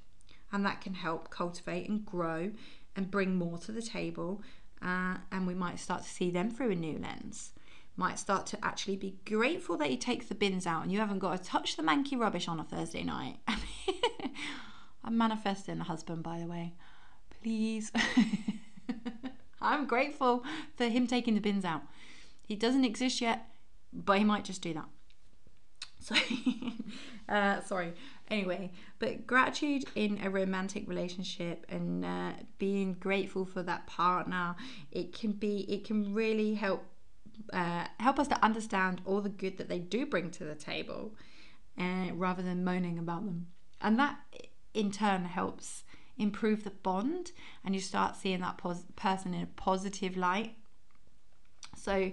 And 0.52 0.64
that 0.64 0.81
can 0.81 0.94
help 0.94 1.31
cultivate 1.31 1.88
and 1.88 2.04
grow 2.04 2.52
and 2.96 3.11
bring 3.11 3.37
more 3.37 3.59
to 3.59 3.72
the 3.72 3.83
table. 3.83 4.42
Uh, 4.81 5.18
and 5.31 5.46
we 5.46 5.54
might 5.54 5.78
start 5.78 6.02
to 6.02 6.09
see 6.09 6.31
them 6.31 6.50
through 6.50 6.70
a 6.70 6.76
new 6.76 6.98
lens. 6.98 7.52
Might 7.96 8.18
start 8.18 8.46
to 8.46 8.64
actually 8.64 8.96
be 8.96 9.16
grateful 9.26 9.76
that 9.78 9.90
he 9.90 9.96
takes 9.96 10.26
the 10.26 10.35
bins 10.35 10.66
out 10.66 10.85
and 10.85 10.92
you 10.92 11.00
haven't 11.00 11.18
got 11.18 11.37
to 11.37 11.42
touch 11.42 11.76
the 11.76 11.83
manky 11.83 12.16
rubbish 12.16 12.48
on 12.48 12.61
a 12.61 12.64
Thursday 12.64 13.02
night. 13.02 13.38
I'm 15.04 15.18
manifesting 15.18 15.81
a 15.81 15.85
husband, 15.85 16.22
by 16.22 16.38
the 16.38 16.46
way. 16.46 16.74
Please. 17.42 17.92
I'm 19.61 19.87
grateful 19.87 20.44
for 20.77 20.85
him 20.85 21.07
taking 21.07 21.35
the 21.35 21.40
bins 21.40 21.64
out. 21.64 21.83
He 22.47 22.57
doesn't 22.57 22.85
exist 22.85 23.21
yet, 23.21 23.47
but 23.92 24.18
he 24.18 24.25
might 24.25 24.44
just 24.44 24.62
do 24.62 24.75
that. 24.75 24.87
So, 26.01 26.14
uh, 27.29 27.61
sorry. 27.62 27.92
Anyway, 28.31 28.73
but 28.99 29.27
gratitude 29.27 29.85
in 29.94 30.21
a 30.23 30.31
romantic 30.31 30.88
relationship 30.88 31.66
and 31.68 32.05
uh, 32.05 32.33
being 32.59 32.94
grateful 32.94 33.44
for 33.44 33.62
that 33.62 33.87
partner, 33.87 34.55
it 34.90 35.12
can 35.12 35.33
be, 35.33 35.61
it 35.73 35.85
can 35.85 36.14
really 36.14 36.55
help 36.55 36.85
uh, 37.53 37.87
help 38.01 38.18
us 38.18 38.29
to 38.29 38.44
understand 38.44 39.01
all 39.05 39.21
the 39.21 39.29
good 39.29 39.57
that 39.59 39.68
they 39.68 39.79
do 39.79 40.05
bring 40.05 40.31
to 40.31 40.44
the 40.44 40.55
table, 40.55 41.14
uh, 41.79 42.07
rather 42.14 42.42
than 42.42 42.64
moaning 42.64 42.99
about 42.99 43.25
them. 43.25 43.47
And 43.81 43.99
that, 43.99 44.18
in 44.75 44.90
turn, 44.90 45.25
helps 45.25 45.85
improve 46.18 46.64
the 46.64 46.70
bond, 46.70 47.33
and 47.64 47.74
you 47.74 47.81
start 47.81 48.16
seeing 48.16 48.40
that 48.40 48.59
pos- 48.59 48.85
person 48.96 49.35
in 49.35 49.42
a 49.42 49.46
positive 49.46 50.16
light. 50.16 50.54
So 51.76 52.12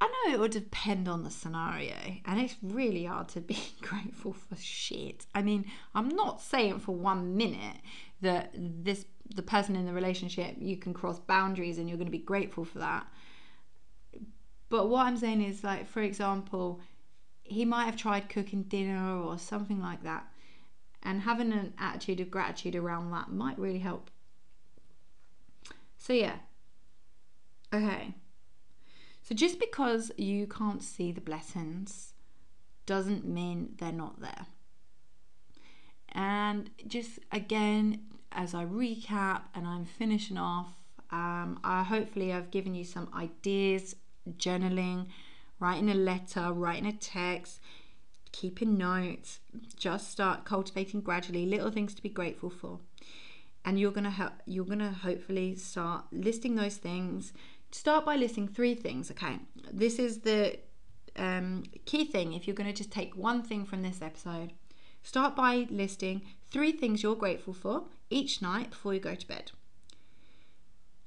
I 0.00 0.06
know 0.06 0.34
it 0.34 0.40
would 0.40 0.52
depend 0.52 1.08
on 1.08 1.24
the 1.24 1.30
scenario, 1.30 1.96
and 2.24 2.40
it's 2.40 2.56
really 2.62 3.04
hard 3.04 3.28
to 3.30 3.40
be 3.40 3.58
grateful 3.80 4.32
for 4.32 4.56
shit. 4.56 5.26
I 5.34 5.42
mean, 5.42 5.64
I'm 5.94 6.08
not 6.08 6.40
saying 6.40 6.80
for 6.80 6.94
one 6.94 7.36
minute 7.36 7.76
that 8.20 8.52
this 8.54 9.04
the 9.34 9.42
person 9.42 9.76
in 9.76 9.84
the 9.84 9.92
relationship 9.92 10.56
you 10.58 10.78
can 10.78 10.94
cross 10.94 11.18
boundaries 11.18 11.76
and 11.76 11.86
you're 11.86 11.98
going 11.98 12.06
to 12.06 12.12
be 12.12 12.18
grateful 12.18 12.64
for 12.64 12.78
that. 12.78 13.06
But 14.70 14.88
what 14.88 15.06
I'm 15.06 15.16
saying 15.16 15.42
is, 15.42 15.64
like, 15.64 15.86
for 15.86 16.02
example, 16.02 16.80
he 17.42 17.64
might 17.64 17.86
have 17.86 17.96
tried 17.96 18.28
cooking 18.28 18.64
dinner 18.64 19.20
or 19.20 19.38
something 19.38 19.80
like 19.80 20.02
that, 20.02 20.26
and 21.02 21.22
having 21.22 21.52
an 21.52 21.74
attitude 21.78 22.20
of 22.20 22.30
gratitude 22.30 22.74
around 22.74 23.10
that 23.10 23.30
might 23.30 23.58
really 23.58 23.78
help. 23.78 24.10
So, 25.96 26.12
yeah. 26.12 26.36
Okay. 27.72 28.14
So 29.22 29.34
just 29.34 29.60
because 29.60 30.10
you 30.16 30.46
can't 30.46 30.82
see 30.82 31.12
the 31.12 31.20
blessings 31.20 32.14
doesn't 32.86 33.26
mean 33.26 33.74
they're 33.78 33.92
not 33.92 34.20
there. 34.20 34.46
And 36.12 36.70
just 36.86 37.18
again, 37.30 38.04
as 38.32 38.54
I 38.54 38.64
recap 38.64 39.42
and 39.54 39.66
I'm 39.66 39.84
finishing 39.84 40.38
off, 40.38 40.68
um, 41.10 41.60
I 41.62 41.82
hopefully 41.82 42.32
I've 42.32 42.50
given 42.50 42.74
you 42.74 42.84
some 42.84 43.10
ideas, 43.14 43.96
journaling, 44.38 45.08
writing 45.60 45.90
a 45.90 45.94
letter, 45.94 46.52
writing 46.52 46.86
a 46.86 46.92
text, 46.92 47.60
keeping 48.32 48.76
notes. 48.76 49.40
Just 49.76 50.10
start 50.10 50.44
cultivating 50.44 51.00
gradually 51.00 51.46
little 51.46 51.70
things 51.70 51.94
to 51.94 52.02
be 52.02 52.08
grateful 52.08 52.50
for, 52.50 52.80
and 53.64 53.78
you're 53.78 53.92
gonna 53.92 54.10
help. 54.10 54.32
You're 54.46 54.64
gonna 54.64 54.92
hopefully 54.92 55.54
start 55.56 56.04
listing 56.12 56.56
those 56.56 56.76
things. 56.76 57.32
Start 57.70 58.04
by 58.04 58.16
listing 58.16 58.48
three 58.48 58.74
things. 58.74 59.10
Okay, 59.10 59.38
this 59.72 59.98
is 59.98 60.20
the 60.20 60.58
um, 61.16 61.64
key 61.84 62.04
thing. 62.04 62.32
If 62.32 62.46
you're 62.46 62.56
gonna 62.56 62.72
just 62.72 62.90
take 62.90 63.14
one 63.16 63.42
thing 63.42 63.64
from 63.64 63.82
this 63.82 64.00
episode, 64.02 64.52
start 65.02 65.36
by 65.36 65.66
listing 65.70 66.22
three 66.50 66.72
things 66.72 67.02
you're 67.02 67.16
grateful 67.16 67.52
for 67.52 67.84
each 68.10 68.40
night 68.40 68.70
before 68.70 68.94
you 68.94 69.00
go 69.00 69.14
to 69.14 69.28
bed. 69.28 69.52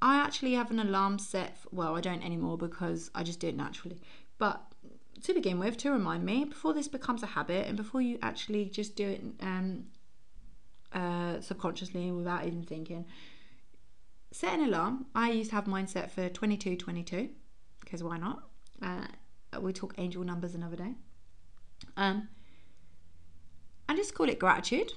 I 0.01 0.15
actually 0.15 0.53
have 0.53 0.71
an 0.71 0.79
alarm 0.79 1.19
set. 1.19 1.57
For, 1.59 1.69
well, 1.71 1.95
I 1.95 2.01
don't 2.01 2.23
anymore 2.23 2.57
because 2.57 3.11
I 3.13 3.23
just 3.23 3.39
do 3.39 3.47
it 3.47 3.55
naturally. 3.55 4.01
But 4.39 4.70
to 5.23 5.33
begin 5.33 5.59
with, 5.59 5.77
to 5.77 5.91
remind 5.91 6.25
me 6.25 6.45
before 6.45 6.73
this 6.73 6.87
becomes 6.87 7.23
a 7.23 7.27
habit 7.27 7.67
and 7.67 7.77
before 7.77 8.01
you 8.01 8.17
actually 8.21 8.65
just 8.65 8.95
do 8.95 9.07
it 9.07 9.23
um, 9.41 9.85
uh, 10.93 11.39
subconsciously 11.41 12.11
without 12.11 12.45
even 12.45 12.63
thinking, 12.63 13.05
set 14.31 14.53
an 14.53 14.65
alarm. 14.65 15.05
I 15.13 15.31
used 15.31 15.49
to 15.51 15.55
have 15.55 15.67
mine 15.67 15.87
set 15.87 16.11
for 16.11 16.29
22 16.29 16.77
22 16.77 17.29
because 17.79 18.03
why 18.03 18.17
not? 18.17 18.43
Uh, 18.81 19.07
we 19.59 19.73
talk 19.73 19.93
angel 19.97 20.23
numbers 20.23 20.55
another 20.55 20.77
day. 20.77 20.95
Um, 21.97 22.29
and 23.89 23.97
just 23.97 24.13
call 24.13 24.29
it 24.29 24.39
gratitude 24.39 24.93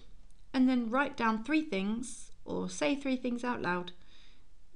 and 0.52 0.68
then 0.68 0.88
write 0.90 1.16
down 1.16 1.42
three 1.42 1.62
things 1.62 2.30
or 2.44 2.68
say 2.68 2.94
three 2.94 3.16
things 3.16 3.42
out 3.42 3.60
loud 3.60 3.92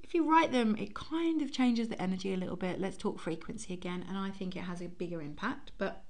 if 0.09 0.15
you 0.15 0.27
write 0.27 0.51
them, 0.51 0.75
it 0.77 0.95
kind 0.95 1.39
of 1.43 1.51
changes 1.51 1.87
the 1.87 2.01
energy 2.01 2.33
a 2.33 2.37
little 2.37 2.55
bit. 2.55 2.81
Let's 2.81 2.97
talk 2.97 3.19
frequency 3.19 3.75
again, 3.75 4.03
and 4.09 4.17
I 4.17 4.31
think 4.31 4.55
it 4.55 4.61
has 4.61 4.81
a 4.81 4.87
bigger 4.87 5.21
impact. 5.21 5.71
But 5.77 6.01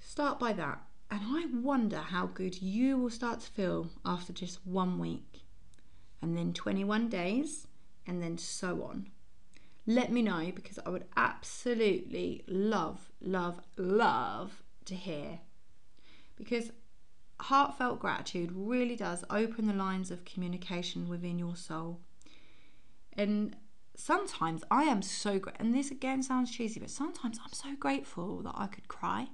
start 0.00 0.40
by 0.40 0.52
that. 0.54 0.82
And 1.12 1.20
I 1.24 1.46
wonder 1.54 1.98
how 1.98 2.26
good 2.26 2.60
you 2.60 2.98
will 2.98 3.10
start 3.10 3.38
to 3.42 3.50
feel 3.52 3.90
after 4.04 4.32
just 4.32 4.66
one 4.66 4.98
week, 4.98 5.42
and 6.20 6.36
then 6.36 6.52
21 6.52 7.08
days, 7.08 7.68
and 8.04 8.20
then 8.20 8.36
so 8.36 8.82
on. 8.82 9.10
Let 9.86 10.10
me 10.10 10.20
know 10.20 10.50
because 10.52 10.80
I 10.84 10.90
would 10.90 11.04
absolutely 11.16 12.42
love, 12.48 13.12
love, 13.20 13.60
love 13.76 14.64
to 14.86 14.96
hear. 14.96 15.38
Because 16.34 16.72
heartfelt 17.38 18.00
gratitude 18.00 18.50
really 18.52 18.96
does 18.96 19.24
open 19.30 19.68
the 19.68 19.72
lines 19.72 20.10
of 20.10 20.24
communication 20.24 21.08
within 21.08 21.38
your 21.38 21.54
soul. 21.54 22.00
And 23.12 23.56
sometimes 23.96 24.64
I 24.70 24.84
am 24.84 25.02
so 25.02 25.38
great, 25.38 25.56
and 25.58 25.74
this 25.74 25.90
again 25.90 26.22
sounds 26.22 26.50
cheesy, 26.50 26.80
but 26.80 26.90
sometimes 26.90 27.38
I'm 27.44 27.52
so 27.52 27.74
grateful 27.78 28.42
that 28.42 28.54
I 28.56 28.66
could 28.66 28.88
cry. 28.88 29.28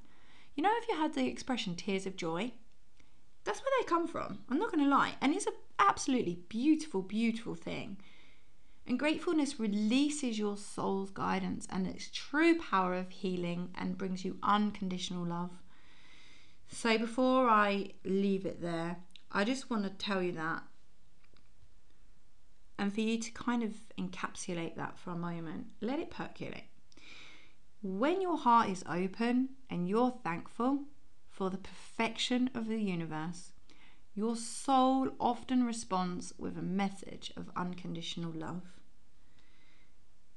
You 0.55 0.63
know, 0.63 0.73
if 0.79 0.89
you 0.89 0.97
had 0.97 1.15
the 1.15 1.27
expression 1.27 1.75
tears 1.75 2.07
of 2.07 2.17
joy, 2.17 2.53
that's 3.45 3.61
where 3.61 3.71
they 3.81 3.87
come 3.87 4.09
from. 4.09 4.39
I'm 4.49 4.59
not 4.59 4.73
going 4.73 4.85
to 4.85 4.91
lie. 4.91 5.15
And 5.21 5.35
it's 5.35 5.47
an 5.47 5.53
absolutely 5.79 6.41
beautiful, 6.49 7.03
beautiful 7.03 7.55
thing. 7.55 7.99
And 8.87 8.99
gratefulness 8.99 9.59
releases 9.59 10.39
your 10.39 10.57
soul's 10.57 11.11
guidance 11.11 11.67
and 11.71 11.87
its 11.87 12.11
true 12.13 12.59
power 12.59 12.95
of 12.95 13.11
healing 13.11 13.71
and 13.77 13.99
brings 13.99 14.25
you 14.25 14.39
unconditional 14.43 15.25
love. 15.25 15.51
So, 16.69 16.99
before 16.99 17.49
I 17.49 17.91
leave 18.05 18.47
it 18.47 18.61
there, 18.61 18.97
I 19.31 19.45
just 19.45 19.71
want 19.71 19.85
to 19.85 19.91
tell 19.91 20.23
you 20.23 20.33
that 20.33 20.63
and 22.79 22.93
for 22.93 23.01
you 23.01 23.19
to 23.19 23.31
kind 23.31 23.63
of 23.63 23.73
encapsulate 23.99 24.77
that 24.77 24.99
for 24.99 25.11
a 25.11 25.17
moment, 25.17 25.67
let 25.81 25.99
it 25.99 26.11
percolate. 26.11 26.65
When 27.83 28.21
your 28.21 28.37
heart 28.37 28.69
is 28.69 28.85
open 28.89 29.51
and 29.71 29.89
you're 29.89 30.19
thankful 30.25 30.81
for 31.31 31.51
the 31.51 31.59
perfection 31.59 32.51
of 32.55 32.67
the 32.67 32.81
universe, 32.81 33.53
your 34.15 34.37
soul 34.37 35.11
often 35.21 35.65
responds 35.65 36.33
with 36.39 36.57
a 36.57 36.63
message 36.63 37.33
of 37.37 37.51
unconditional 37.55 38.33
love. 38.33 38.63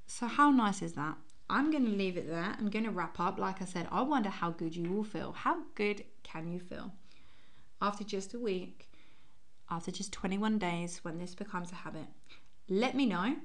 So, 0.05 0.27
how 0.27 0.51
nice 0.51 0.81
is 0.81 0.93
that? 0.93 1.15
I'm 1.49 1.71
going 1.71 1.85
to 1.85 1.91
leave 1.91 2.17
it 2.17 2.29
there. 2.29 2.55
I'm 2.59 2.69
going 2.69 2.85
to 2.85 2.91
wrap 2.91 3.19
up. 3.19 3.39
Like 3.39 3.61
I 3.61 3.65
said, 3.65 3.87
I 3.91 4.01
wonder 4.01 4.29
how 4.29 4.51
good 4.51 4.75
you 4.75 4.91
will 4.91 5.03
feel. 5.03 5.31
How 5.31 5.63
good 5.75 6.03
can 6.23 6.47
you 6.47 6.59
feel 6.59 6.91
after 7.81 8.03
just 8.03 8.33
a 8.33 8.39
week 8.39 8.88
after 9.71 9.91
just 9.91 10.11
21 10.13 10.57
days 10.57 10.99
when 11.03 11.17
this 11.17 11.35
becomes 11.35 11.71
a 11.71 11.75
habit. 11.75 12.07
Let 12.69 12.95
me 12.95 13.05
know 13.05 13.35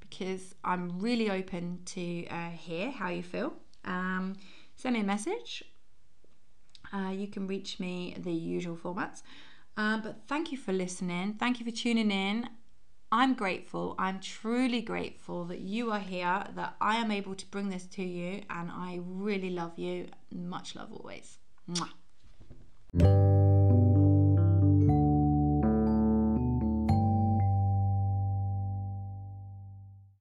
because 0.00 0.54
I'm 0.64 0.98
really 0.98 1.30
open 1.30 1.80
to 1.86 2.26
uh, 2.28 2.50
hear 2.50 2.90
how 2.90 3.08
you 3.10 3.22
feel. 3.22 3.52
Um, 3.84 4.36
send 4.76 4.94
me 4.94 5.00
a 5.00 5.04
message. 5.04 5.64
Uh, 6.92 7.10
you 7.10 7.28
can 7.28 7.46
reach 7.46 7.78
me 7.78 8.16
the 8.18 8.32
usual 8.32 8.76
formats. 8.76 9.22
Uh, 9.76 9.98
but 9.98 10.22
thank 10.26 10.50
you 10.50 10.58
for 10.58 10.72
listening. 10.72 11.34
Thank 11.34 11.60
you 11.60 11.66
for 11.66 11.70
tuning 11.70 12.10
in. 12.10 12.48
I'm 13.10 13.34
grateful. 13.34 13.94
I'm 13.98 14.20
truly 14.20 14.82
grateful 14.82 15.44
that 15.46 15.60
you 15.60 15.90
are 15.92 16.00
here, 16.00 16.44
that 16.54 16.76
I 16.80 16.96
am 16.96 17.10
able 17.10 17.34
to 17.34 17.46
bring 17.46 17.70
this 17.70 17.86
to 17.86 18.02
you, 18.02 18.42
and 18.50 18.70
I 18.70 19.00
really 19.02 19.50
love 19.50 19.78
you. 19.78 20.08
Much 20.34 20.74
love 20.76 20.92
always. 20.92 21.38
Mwah. 21.70 23.37